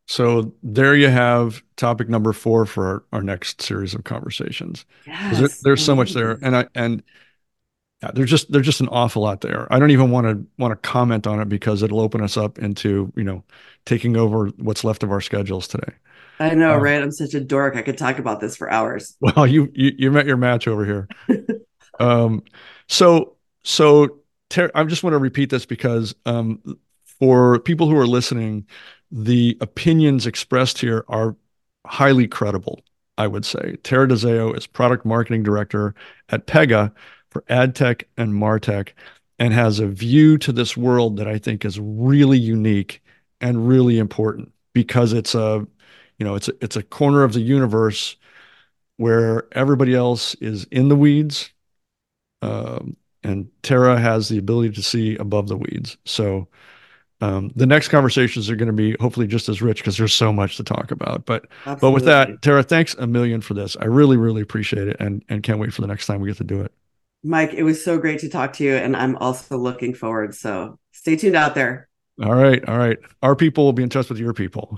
So 0.07 0.53
there 0.63 0.95
you 0.95 1.09
have 1.09 1.61
topic 1.75 2.07
number 2.07 2.31
four 2.33 2.65
for 2.65 2.87
our, 2.87 3.03
our 3.13 3.21
next 3.21 3.61
series 3.61 3.93
of 3.93 4.05
conversations. 4.05 4.85
Yes, 5.05 5.39
there, 5.39 5.49
there's 5.63 5.83
so 5.83 5.95
much 5.95 6.13
there, 6.13 6.39
and 6.41 6.55
I 6.55 6.67
and 6.75 7.03
yeah, 8.01 8.11
there's 8.13 8.29
just 8.29 8.51
there's 8.51 8.65
just 8.65 8.79
an 8.79 8.87
awful 8.89 9.23
lot 9.23 9.41
there. 9.41 9.71
I 9.71 9.79
don't 9.79 9.91
even 9.91 10.11
want 10.11 10.27
to 10.27 10.45
want 10.57 10.71
to 10.71 10.75
comment 10.87 11.27
on 11.27 11.41
it 11.41 11.49
because 11.49 11.83
it'll 11.83 11.99
open 11.99 12.21
us 12.21 12.37
up 12.37 12.57
into 12.57 13.11
you 13.15 13.23
know 13.23 13.43
taking 13.85 14.15
over 14.15 14.47
what's 14.57 14.83
left 14.83 15.03
of 15.03 15.11
our 15.11 15.19
schedules 15.19 15.67
today. 15.67 15.93
I 16.39 16.53
know, 16.53 16.75
um, 16.75 16.81
right? 16.81 17.01
I'm 17.01 17.11
such 17.11 17.33
a 17.33 17.39
dork. 17.41 17.75
I 17.75 17.81
could 17.81 17.97
talk 17.97 18.19
about 18.19 18.39
this 18.39 18.55
for 18.55 18.71
hours. 18.71 19.17
Well, 19.21 19.45
you 19.45 19.71
you, 19.73 19.93
you 19.97 20.11
met 20.11 20.25
your 20.25 20.37
match 20.37 20.67
over 20.67 20.85
here. 20.85 21.07
um, 21.99 22.43
so 22.87 23.35
so 23.63 24.19
Ter- 24.49 24.71
I 24.73 24.83
just 24.85 25.03
want 25.03 25.13
to 25.13 25.17
repeat 25.17 25.49
this 25.49 25.65
because 25.65 26.15
um, 26.25 26.61
for 27.19 27.59
people 27.59 27.89
who 27.89 27.97
are 27.97 28.07
listening, 28.07 28.67
the 29.11 29.57
opinions 29.61 30.25
expressed 30.25 30.79
here 30.79 31.05
are 31.07 31.35
highly 31.85 32.27
credible. 32.27 32.81
I 33.17 33.27
would 33.27 33.45
say 33.45 33.77
Tara 33.83 34.07
DeZao 34.07 34.55
is 34.57 34.67
product 34.67 35.05
marketing 35.05 35.43
director 35.43 35.95
at 36.29 36.45
Pega 36.45 36.91
for 37.29 37.41
AdTech 37.49 38.03
and 38.17 38.33
MarTech, 38.33 38.89
and 39.39 39.53
has 39.53 39.79
a 39.79 39.87
view 39.87 40.37
to 40.39 40.51
this 40.51 40.75
world 40.75 41.17
that 41.17 41.27
I 41.27 41.37
think 41.37 41.63
is 41.63 41.79
really 41.79 42.37
unique 42.37 43.03
and 43.39 43.67
really 43.67 43.99
important 43.99 44.51
because 44.73 45.13
it's 45.13 45.35
a, 45.35 45.65
you 46.17 46.25
know, 46.25 46.35
it's 46.35 46.47
a, 46.47 46.53
it's 46.61 46.75
a 46.75 46.83
corner 46.83 47.23
of 47.23 47.33
the 47.33 47.41
universe 47.41 48.15
where 48.97 49.45
everybody 49.51 49.93
else 49.93 50.33
is 50.35 50.65
in 50.71 50.89
the 50.89 50.95
weeds, 50.95 51.51
um, 52.41 52.95
and 53.23 53.49
Tara 53.61 53.99
has 53.99 54.29
the 54.29 54.37
ability 54.37 54.73
to 54.73 54.83
see 54.83 55.15
above 55.17 55.47
the 55.47 55.57
weeds. 55.57 55.97
So 56.05 56.47
um, 57.21 57.51
the 57.55 57.65
next 57.65 57.87
conversations 57.87 58.49
are 58.49 58.55
going 58.55 58.67
to 58.67 58.73
be 58.73 58.95
hopefully 58.99 59.27
just 59.27 59.49
as 59.49 59.61
rich 59.61 59.79
because 59.79 59.97
there's 59.97 60.13
so 60.13 60.31
much 60.31 60.57
to 60.57 60.63
talk 60.63 60.91
about. 60.91 61.25
But 61.25 61.47
Absolutely. 61.65 61.79
but 61.81 61.91
with 61.91 62.05
that, 62.05 62.41
Tara, 62.41 62.63
thanks 62.63 62.93
a 62.95 63.07
million 63.07 63.41
for 63.41 63.53
this. 63.53 63.75
I 63.79 63.85
really 63.85 64.17
really 64.17 64.41
appreciate 64.41 64.87
it, 64.87 64.97
and 64.99 65.23
and 65.29 65.41
can't 65.41 65.59
wait 65.59 65.73
for 65.73 65.81
the 65.81 65.87
next 65.87 66.05
time 66.05 66.21
we 66.21 66.27
get 66.27 66.37
to 66.37 66.43
do 66.43 66.61
it. 66.61 66.71
Mike, 67.23 67.53
it 67.53 67.63
was 67.63 67.83
so 67.83 67.97
great 67.97 68.19
to 68.19 68.29
talk 68.29 68.53
to 68.53 68.63
you, 68.63 68.75
and 68.75 68.95
I'm 68.95 69.15
also 69.17 69.57
looking 69.57 69.93
forward. 69.93 70.35
So 70.35 70.79
stay 70.91 71.15
tuned 71.15 71.35
out 71.35 71.55
there. 71.55 71.89
All 72.23 72.33
right, 72.33 72.63
all 72.67 72.77
right. 72.77 72.97
Our 73.21 73.35
people 73.35 73.65
will 73.65 73.73
be 73.73 73.83
in 73.83 73.89
touch 73.89 74.09
with 74.09 74.17
your 74.19 74.33
people. 74.33 74.75